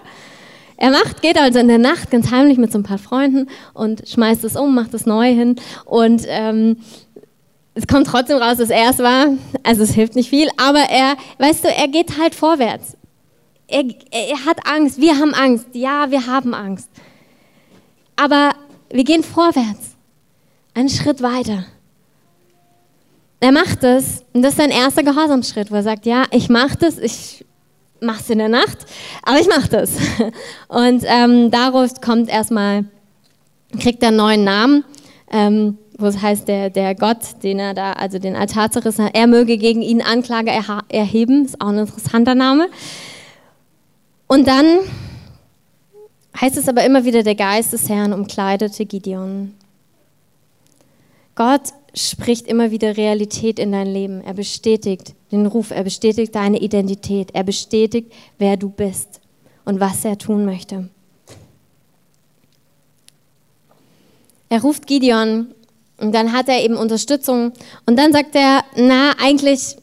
Er 0.76 0.90
macht, 0.90 1.22
geht 1.22 1.38
also 1.38 1.58
in 1.58 1.68
der 1.68 1.78
Nacht 1.78 2.10
ganz 2.10 2.30
heimlich 2.30 2.58
mit 2.58 2.72
so 2.72 2.78
ein 2.78 2.82
paar 2.82 2.98
Freunden 2.98 3.48
und 3.72 4.08
schmeißt 4.08 4.44
es 4.44 4.56
um, 4.56 4.74
macht 4.74 4.94
es 4.94 5.06
neu 5.06 5.32
hin 5.32 5.56
und 5.84 6.24
ähm, 6.26 6.76
es 7.74 7.86
kommt 7.86 8.06
trotzdem 8.06 8.38
raus, 8.38 8.58
dass 8.58 8.70
er 8.70 8.90
es 8.90 8.98
war. 8.98 9.28
Also 9.62 9.82
es 9.82 9.92
hilft 9.92 10.16
nicht 10.16 10.28
viel, 10.28 10.48
aber 10.56 10.80
er, 10.80 11.16
weißt 11.38 11.64
du, 11.64 11.68
er 11.68 11.88
geht 11.88 12.18
halt 12.18 12.34
vorwärts. 12.34 12.96
Er, 13.68 13.84
er 14.10 14.44
hat 14.44 14.66
Angst, 14.66 15.00
wir 15.00 15.16
haben 15.18 15.32
Angst, 15.34 15.66
ja, 15.72 16.10
wir 16.10 16.26
haben 16.26 16.52
Angst. 16.52 16.90
Aber 18.16 18.50
wir 18.90 19.04
gehen 19.04 19.22
vorwärts, 19.22 19.96
einen 20.74 20.90
Schritt 20.90 21.22
weiter. 21.22 21.64
Er 23.52 23.64
macht 23.64 23.84
es 23.84 24.24
und 24.32 24.40
das 24.40 24.52
ist 24.52 24.56
sein 24.56 24.70
erster 24.70 25.02
Gehorsamsschritt, 25.02 25.70
wo 25.70 25.74
er 25.74 25.82
sagt, 25.82 26.06
ja, 26.06 26.24
ich 26.30 26.48
mache 26.48 26.78
das, 26.78 26.96
ich 26.96 27.44
mache 28.00 28.20
es 28.20 28.30
in 28.30 28.38
der 28.38 28.48
Nacht, 28.48 28.78
aber 29.24 29.40
ich 29.40 29.46
mache 29.46 29.68
das. 29.68 29.90
Und 30.68 31.04
ähm, 31.04 31.50
daraus 31.50 32.00
kommt 32.00 32.30
erstmal, 32.30 32.86
kriegt 33.78 34.02
er 34.02 34.08
einen 34.08 34.16
neuen 34.16 34.44
Namen, 34.44 34.84
ähm, 35.30 35.76
wo 35.98 36.06
es 36.06 36.22
heißt, 36.22 36.48
der, 36.48 36.70
der 36.70 36.94
Gott, 36.94 37.42
den 37.42 37.58
er 37.58 37.74
da, 37.74 37.92
also 37.92 38.18
den 38.18 38.36
Altar 38.36 38.70
zerrissen 38.70 39.04
hat, 39.04 39.14
er 39.14 39.26
möge 39.26 39.58
gegen 39.58 39.82
ihn 39.82 40.00
Anklage 40.00 40.50
erheben, 40.88 41.44
ist 41.44 41.60
auch 41.60 41.68
ein 41.68 41.78
interessanter 41.78 42.34
Name. 42.34 42.68
Und 44.28 44.48
dann 44.48 44.78
heißt 46.40 46.56
es 46.56 46.70
aber 46.70 46.86
immer 46.86 47.04
wieder, 47.04 47.22
der 47.22 47.34
Geist 47.34 47.74
des 47.74 47.90
Herrn 47.90 48.14
umkleidete 48.14 48.86
Gideon. 48.86 49.52
Gott 51.34 51.74
spricht 51.94 52.46
immer 52.46 52.70
wieder 52.70 52.96
Realität 52.96 53.58
in 53.58 53.72
dein 53.72 53.92
Leben. 53.92 54.22
Er 54.22 54.34
bestätigt 54.34 55.14
den 55.30 55.46
Ruf, 55.46 55.70
er 55.70 55.84
bestätigt 55.84 56.34
deine 56.34 56.58
Identität, 56.58 57.30
er 57.34 57.44
bestätigt, 57.44 58.12
wer 58.38 58.56
du 58.56 58.68
bist. 58.68 59.22
und 59.64 59.80
was 59.80 60.04
er 60.04 60.18
tun 60.18 60.44
möchte. 60.44 60.88
Er 64.48 64.60
ruft 64.60 64.86
Gideon 64.86 65.54
und 65.98 66.14
dann 66.14 66.32
hat 66.32 66.48
er 66.48 66.62
eben 66.62 66.76
Unterstützung 66.76 67.52
und 67.86 67.98
dann 67.98 68.12
sagt 68.12 68.34
er, 68.34 68.64
na, 68.76 69.12
eigentlich 69.18 69.76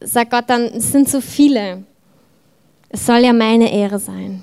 sagt 0.00 0.30
Gott 0.30 0.44
dann, 0.48 0.62
es 0.64 0.90
sind 0.90 1.08
zu 1.08 1.20
viele. 1.20 1.84
Es 2.88 3.06
soll 3.06 3.18
ja 3.18 3.32
meine 3.32 3.72
Ehre 3.72 4.00
sein. 4.00 4.42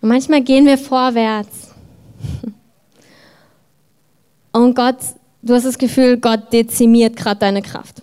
Und 0.00 0.08
manchmal 0.08 0.42
gehen 0.42 0.66
wir 0.66 0.78
vorwärts. 0.78 1.74
Und 4.58 4.74
Gott, 4.74 4.96
du 5.40 5.54
hast 5.54 5.66
das 5.66 5.78
Gefühl, 5.78 6.18
Gott 6.18 6.52
dezimiert 6.52 7.14
gerade 7.14 7.38
deine 7.38 7.62
Kraft. 7.62 8.02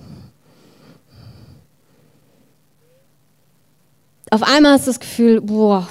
Auf 4.32 4.42
einmal 4.42 4.72
hast 4.72 4.88
du 4.88 4.92
das 4.92 5.02
Gefühl, 5.02 5.42
boah, 5.42 5.86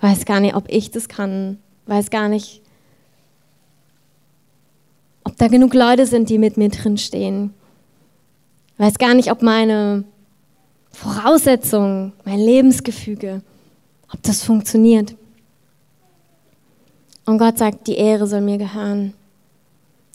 weiß 0.00 0.24
gar 0.24 0.40
nicht, 0.40 0.56
ob 0.56 0.64
ich 0.68 0.90
das 0.90 1.08
kann, 1.08 1.58
weiß 1.86 2.10
gar 2.10 2.28
nicht, 2.28 2.62
ob 5.22 5.36
da 5.36 5.46
genug 5.46 5.72
Leute 5.72 6.04
sind, 6.04 6.30
die 6.30 6.38
mit 6.38 6.56
mir 6.56 6.70
drin 6.70 6.98
stehen. 6.98 7.54
Weiß 8.76 8.98
gar 8.98 9.14
nicht, 9.14 9.30
ob 9.30 9.40
meine 9.40 10.02
Voraussetzungen, 10.90 12.12
mein 12.24 12.40
Lebensgefüge, 12.40 13.40
ob 14.12 14.20
das 14.24 14.42
funktioniert. 14.42 15.14
Und 17.24 17.38
Gott 17.38 17.58
sagt, 17.58 17.86
die 17.86 17.94
Ehre 17.94 18.26
soll 18.26 18.40
mir 18.40 18.58
gehören. 18.58 19.14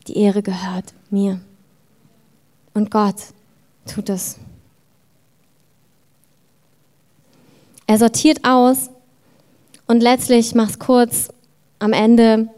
Die 0.07 0.17
Ehre 0.17 0.43
gehört 0.43 0.93
mir. 1.09 1.41
Und 2.73 2.91
Gott 2.91 3.15
tut 3.85 4.09
es. 4.09 4.37
Er 7.87 7.97
sortiert 7.97 8.43
aus 8.43 8.89
und 9.87 10.01
letztlich, 10.01 10.55
mach's 10.55 10.79
kurz, 10.79 11.29
am 11.79 11.93
Ende 11.93 12.49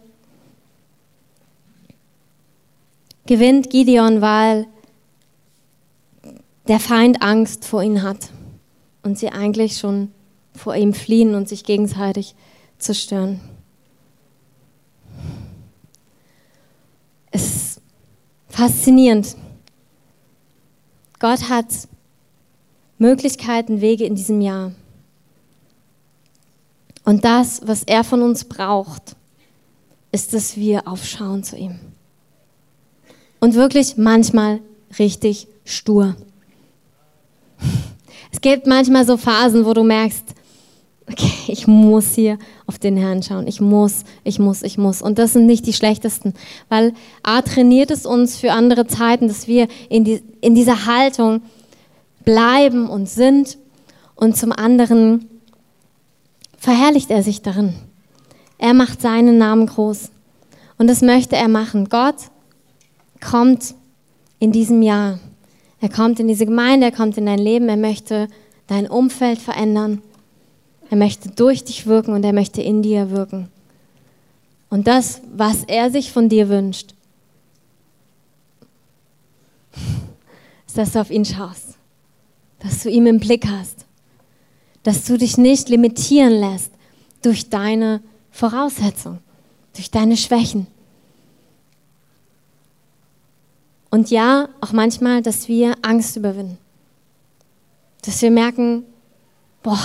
gewinnt 3.25 3.69
Gideon, 3.69 4.21
weil 4.21 4.67
der 6.67 6.79
Feind 6.79 7.21
Angst 7.21 7.65
vor 7.65 7.83
ihm 7.83 8.01
hat 8.01 8.29
und 9.03 9.17
sie 9.17 9.29
eigentlich 9.29 9.77
schon 9.77 10.11
vor 10.53 10.75
ihm 10.75 10.93
fliehen 10.93 11.35
und 11.35 11.47
sich 11.47 11.63
gegenseitig 11.63 12.35
zerstören. 12.77 13.39
Es 17.31 17.43
ist 17.45 17.81
faszinierend. 18.57 19.35
Gott 21.19 21.47
hat 21.47 21.67
Möglichkeiten, 22.97 23.81
Wege 23.81 24.05
in 24.05 24.15
diesem 24.15 24.41
Jahr. 24.41 24.71
Und 27.05 27.23
das, 27.23 27.61
was 27.65 27.83
er 27.83 28.03
von 28.03 28.23
uns 28.23 28.45
braucht, 28.45 29.15
ist, 30.11 30.33
dass 30.33 30.57
wir 30.57 30.87
aufschauen 30.87 31.43
zu 31.43 31.55
ihm. 31.55 31.79
Und 33.39 33.53
wirklich 33.53 33.97
manchmal 33.97 34.59
richtig 34.97 35.47
stur. 35.63 36.15
Es 38.29 38.41
gibt 38.41 38.67
manchmal 38.67 39.05
so 39.05 39.17
Phasen, 39.17 39.65
wo 39.65 39.73
du 39.73 39.83
merkst, 39.83 40.35
okay, 41.09 41.31
ich 41.47 41.67
muss 41.67 42.13
hier 42.13 42.37
auf 42.65 42.79
den 42.79 42.97
Herrn 42.97 43.23
schauen. 43.23 43.47
Ich 43.47 43.61
muss, 43.61 44.03
ich 44.23 44.39
muss, 44.39 44.63
ich 44.63 44.77
muss. 44.77 45.01
Und 45.01 45.17
das 45.19 45.33
sind 45.33 45.45
nicht 45.45 45.65
die 45.65 45.73
schlechtesten, 45.73 46.33
weil 46.69 46.93
A 47.23 47.41
trainiert 47.41 47.91
es 47.91 48.05
uns 48.05 48.37
für 48.37 48.51
andere 48.51 48.87
Zeiten, 48.87 49.27
dass 49.27 49.47
wir 49.47 49.67
in, 49.89 50.03
die, 50.03 50.21
in 50.41 50.55
dieser 50.55 50.85
Haltung 50.85 51.41
bleiben 52.25 52.89
und 52.89 53.09
sind. 53.09 53.57
Und 54.15 54.35
zum 54.35 54.51
anderen 54.51 55.27
verherrlicht 56.57 57.09
er 57.11 57.23
sich 57.23 57.41
darin. 57.41 57.73
Er 58.57 58.73
macht 58.73 59.01
seinen 59.01 59.37
Namen 59.37 59.67
groß. 59.67 60.09
Und 60.77 60.87
das 60.87 61.01
möchte 61.01 61.35
er 61.35 61.47
machen. 61.47 61.89
Gott 61.89 62.15
kommt 63.21 63.75
in 64.39 64.51
diesem 64.51 64.81
Jahr. 64.81 65.19
Er 65.79 65.89
kommt 65.89 66.19
in 66.19 66.27
diese 66.27 66.45
Gemeinde, 66.45 66.87
er 66.87 66.91
kommt 66.91 67.17
in 67.17 67.27
dein 67.27 67.39
Leben, 67.39 67.69
er 67.69 67.77
möchte 67.77 68.27
dein 68.65 68.87
Umfeld 68.87 69.39
verändern. 69.39 70.01
Er 70.89 70.97
möchte 70.97 71.29
durch 71.29 71.63
dich 71.63 71.85
wirken 71.85 72.13
und 72.13 72.23
er 72.23 72.33
möchte 72.33 72.61
in 72.61 72.81
dir 72.81 73.11
wirken. 73.11 73.49
Und 74.69 74.87
das, 74.87 75.21
was 75.33 75.63
er 75.65 75.91
sich 75.91 76.11
von 76.11 76.29
dir 76.29 76.49
wünscht, 76.49 76.93
ist, 80.65 80.77
dass 80.77 80.93
du 80.93 81.01
auf 81.01 81.11
ihn 81.11 81.25
schaust, 81.25 81.77
dass 82.59 82.83
du 82.83 82.89
ihn 82.89 83.07
im 83.07 83.19
Blick 83.19 83.47
hast, 83.47 83.85
dass 84.83 85.05
du 85.05 85.17
dich 85.17 85.37
nicht 85.37 85.69
limitieren 85.69 86.33
lässt 86.33 86.71
durch 87.21 87.49
deine 87.49 88.01
Voraussetzungen, 88.31 89.19
durch 89.73 89.89
deine 89.91 90.17
Schwächen. 90.17 90.67
Und 93.89 94.11
ja, 94.11 94.49
auch 94.61 94.73
manchmal, 94.73 95.21
dass 95.21 95.47
wir 95.47 95.75
Angst 95.81 96.17
überwinden. 96.17 96.57
Dass 98.03 98.21
wir 98.21 98.31
merken, 98.31 98.83
boah, 99.63 99.79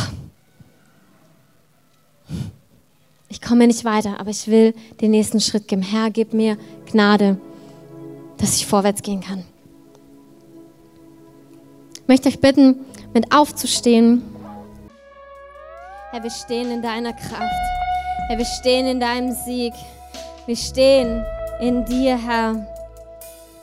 ich 3.33 3.41
komme 3.41 3.67
nicht 3.67 3.87
weiter, 3.87 4.21
aber 4.21 4.29
ich 4.29 4.47
will 4.47 4.75
den 5.01 5.11
nächsten 5.11 5.41
Schritt 5.41 5.67
geben. 5.67 5.81
Herr, 5.81 6.11
gib 6.11 6.35
mir 6.35 6.59
Gnade, 6.91 7.39
dass 8.37 8.57
ich 8.57 8.67
vorwärts 8.67 9.01
gehen 9.01 9.23
kann. 9.23 9.45
Ich 11.95 12.09
möchte 12.09 12.29
euch 12.29 12.41
bitten, 12.41 12.85
mit 13.15 13.35
aufzustehen. 13.35 14.23
Herr, 16.11 16.23
wir 16.23 16.31
stehen 16.31 16.71
in 16.71 16.83
deiner 16.83 17.15
Kraft. 17.15 17.41
Herr, 18.29 18.37
wir 18.37 18.45
stehen 18.45 18.87
in 18.87 19.01
deinem 19.01 19.33
Sieg. 19.33 19.73
Wir 20.45 20.57
stehen 20.57 21.25
in 21.59 21.87
dir, 21.87 22.19
Herr. 22.19 22.51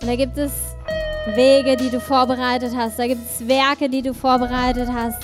Und 0.01 0.07
da 0.07 0.15
gibt 0.15 0.35
es 0.39 0.51
Wege, 1.35 1.77
die 1.77 1.91
du 1.91 1.99
vorbereitet 1.99 2.73
hast. 2.75 2.97
Da 2.97 3.05
gibt 3.05 3.21
es 3.23 3.47
Werke, 3.47 3.87
die 3.87 4.01
du 4.01 4.15
vorbereitet 4.15 4.89
hast. 4.91 5.19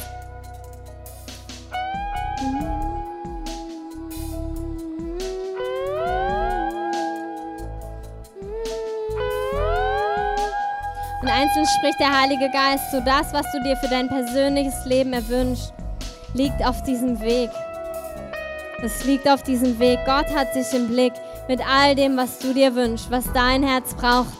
Einzeln 11.66 11.80
spricht 11.80 12.00
der 12.00 12.22
Heilige 12.22 12.50
Geist, 12.50 12.92
so 12.92 13.00
das, 13.00 13.34
was 13.34 13.46
du 13.52 13.62
dir 13.64 13.76
für 13.78 13.88
dein 13.88 14.08
persönliches 14.08 14.86
Leben 14.86 15.14
erwünscht 15.14 15.72
liegt 16.34 16.66
auf 16.66 16.84
diesem 16.84 17.22
Weg. 17.22 17.50
Es 18.84 19.06
liegt 19.06 19.28
auf 19.28 19.42
diesem 19.42 19.80
Weg. 19.80 20.00
Gott 20.06 20.28
hat 20.36 20.54
dich 20.54 20.74
im 20.74 20.90
Blick 20.90 21.14
mit 21.48 21.62
all 21.66 21.96
dem, 21.96 22.18
was 22.18 22.40
du 22.40 22.54
dir 22.54 22.76
wünschst, 22.76 23.10
was 23.10 23.24
dein 23.34 23.64
Herz 23.64 23.94
braucht. 23.94 24.36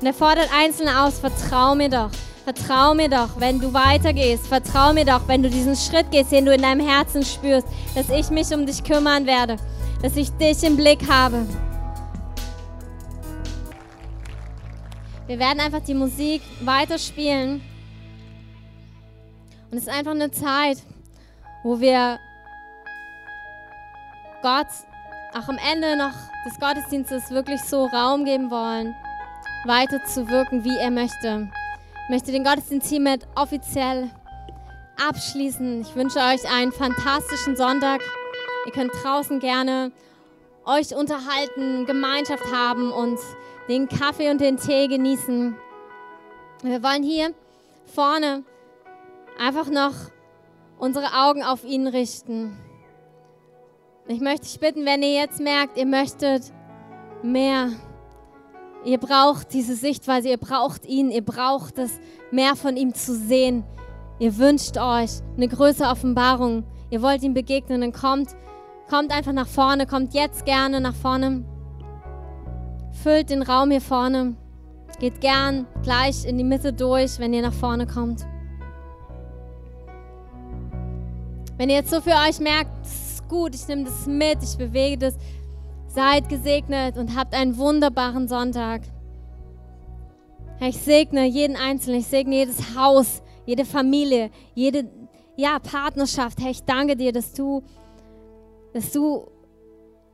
Und 0.00 0.06
er 0.06 0.12
fordert 0.12 0.50
Einzelne 0.52 1.02
aus, 1.02 1.20
vertrau 1.20 1.76
mir 1.76 1.88
doch. 1.88 2.10
Vertrau 2.44 2.94
mir 2.94 3.08
doch, 3.08 3.38
wenn 3.38 3.60
du 3.60 3.72
weitergehst. 3.72 4.48
Vertrau 4.48 4.92
mir 4.92 5.04
doch, 5.04 5.28
wenn 5.28 5.42
du 5.42 5.48
diesen 5.48 5.76
Schritt 5.76 6.10
gehst, 6.10 6.32
den 6.32 6.46
du 6.46 6.52
in 6.52 6.62
deinem 6.62 6.86
Herzen 6.86 7.24
spürst, 7.24 7.68
dass 7.94 8.10
ich 8.10 8.28
mich 8.30 8.52
um 8.52 8.66
dich 8.66 8.82
kümmern 8.82 9.24
werde, 9.24 9.56
dass 10.02 10.16
ich 10.16 10.30
dich 10.32 10.64
im 10.64 10.76
Blick 10.76 11.08
habe. 11.08 11.46
Wir 15.28 15.38
werden 15.38 15.60
einfach 15.60 15.80
die 15.80 15.92
Musik 15.92 16.40
weiterspielen. 16.62 17.60
Und 19.70 19.76
es 19.76 19.82
ist 19.82 19.90
einfach 19.90 20.12
eine 20.12 20.30
Zeit, 20.30 20.78
wo 21.62 21.78
wir 21.80 22.18
Gott 24.40 24.68
auch 25.34 25.46
am 25.50 25.58
Ende 25.70 25.98
noch 25.98 26.14
des 26.46 26.58
Gottesdienstes 26.58 27.30
wirklich 27.30 27.60
so 27.60 27.84
Raum 27.84 28.24
geben 28.24 28.50
wollen, 28.50 28.94
weiter 29.66 30.02
zu 30.06 30.26
wirken, 30.30 30.64
wie 30.64 30.78
er 30.78 30.90
möchte. 30.90 31.50
Ich 32.04 32.08
möchte 32.08 32.32
den 32.32 32.42
Gottesdienst 32.42 32.88
hiermit 32.88 33.28
offiziell 33.34 34.08
abschließen. 35.06 35.82
Ich 35.82 35.94
wünsche 35.94 36.20
euch 36.20 36.50
einen 36.50 36.72
fantastischen 36.72 37.54
Sonntag. 37.54 38.00
Ihr 38.64 38.72
könnt 38.72 38.92
draußen 39.02 39.40
gerne 39.40 39.92
euch 40.64 40.94
unterhalten, 40.94 41.84
Gemeinschaft 41.84 42.50
haben 42.50 42.92
und 42.92 43.18
den 43.68 43.88
Kaffee 43.88 44.30
und 44.30 44.40
den 44.40 44.56
Tee 44.56 44.88
genießen. 44.88 45.54
Wir 46.62 46.82
wollen 46.82 47.02
hier 47.02 47.34
vorne 47.86 48.42
einfach 49.38 49.70
noch 49.70 49.94
unsere 50.78 51.06
Augen 51.14 51.42
auf 51.42 51.64
ihn 51.64 51.86
richten. 51.86 52.56
Ich 54.06 54.20
möchte 54.20 54.46
dich 54.46 54.58
bitten, 54.58 54.86
wenn 54.86 55.02
ihr 55.02 55.12
jetzt 55.12 55.40
merkt, 55.40 55.76
ihr 55.76 55.86
möchtet 55.86 56.52
mehr, 57.22 57.70
ihr 58.84 58.98
braucht 58.98 59.52
diese 59.52 59.74
Sichtweise, 59.74 60.30
ihr 60.30 60.38
braucht 60.38 60.86
ihn, 60.86 61.10
ihr 61.10 61.24
braucht 61.24 61.78
es, 61.78 62.00
mehr 62.30 62.56
von 62.56 62.76
ihm 62.76 62.94
zu 62.94 63.14
sehen. 63.14 63.64
Ihr 64.18 64.38
wünscht 64.38 64.78
euch 64.78 65.20
eine 65.36 65.46
größere 65.46 65.90
Offenbarung, 65.90 66.64
ihr 66.90 67.02
wollt 67.02 67.22
ihm 67.22 67.34
begegnen, 67.34 67.82
dann 67.82 67.92
kommt, 67.92 68.30
kommt 68.88 69.12
einfach 69.12 69.32
nach 69.32 69.46
vorne, 69.46 69.86
kommt 69.86 70.14
jetzt 70.14 70.46
gerne 70.46 70.80
nach 70.80 70.94
vorne. 70.94 71.44
Füllt 73.02 73.30
den 73.30 73.42
Raum 73.42 73.70
hier 73.70 73.80
vorne. 73.80 74.34
Geht 74.98 75.20
gern 75.20 75.66
gleich 75.82 76.24
in 76.24 76.36
die 76.36 76.44
Mitte 76.44 76.72
durch, 76.72 77.18
wenn 77.18 77.32
ihr 77.32 77.42
nach 77.42 77.52
vorne 77.52 77.86
kommt. 77.86 78.26
Wenn 81.56 81.70
ihr 81.70 81.76
jetzt 81.76 81.90
so 81.90 82.00
für 82.00 82.14
euch 82.28 82.40
merkt, 82.40 82.70
das 82.82 83.12
ist 83.12 83.28
gut, 83.28 83.54
ich 83.54 83.66
nehme 83.68 83.84
das 83.84 84.06
mit, 84.06 84.42
ich 84.42 84.56
bewege 84.56 84.98
das, 84.98 85.16
seid 85.86 86.28
gesegnet 86.28 86.96
und 86.96 87.16
habt 87.16 87.34
einen 87.34 87.56
wunderbaren 87.56 88.26
Sonntag. 88.26 88.82
Herr, 90.58 90.68
ich 90.68 90.78
segne 90.78 91.24
jeden 91.24 91.56
Einzelnen, 91.56 92.00
ich 92.00 92.06
segne 92.06 92.34
jedes 92.34 92.76
Haus, 92.76 93.22
jede 93.46 93.64
Familie, 93.64 94.30
jede 94.54 94.90
ja, 95.36 95.60
Partnerschaft. 95.60 96.40
Herr, 96.40 96.50
ich 96.50 96.64
danke 96.64 96.96
dir, 96.96 97.12
dass 97.12 97.32
du, 97.32 97.62
dass 98.72 98.90
du 98.90 99.28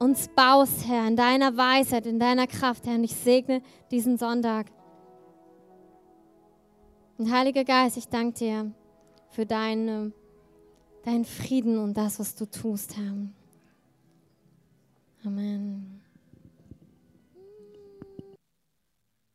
uns 0.05 0.29
baust, 0.29 0.87
Herr, 0.87 1.09
in 1.09 1.17
deiner 1.17 1.57
Weisheit, 1.57 2.05
in 2.05 2.21
deiner 2.21 2.47
Kraft, 2.47 2.87
Herr. 2.87 2.97
Und 2.97 3.05
ich 3.05 3.17
segne 3.17 3.63
diesen 3.91 4.19
Sonntag. 4.19 4.67
Und 7.17 7.33
Heiliger 7.33 7.65
Geist, 7.65 7.97
ich 7.97 8.09
danke 8.09 8.39
dir 8.39 8.71
für 9.31 9.47
deine, 9.47 10.13
deinen 11.05 11.25
Frieden 11.25 11.79
und 11.79 11.97
das, 11.97 12.19
was 12.21 12.35
du 12.35 12.45
tust, 12.45 12.97
Herr. 12.99 13.15
Amen. 15.25 15.94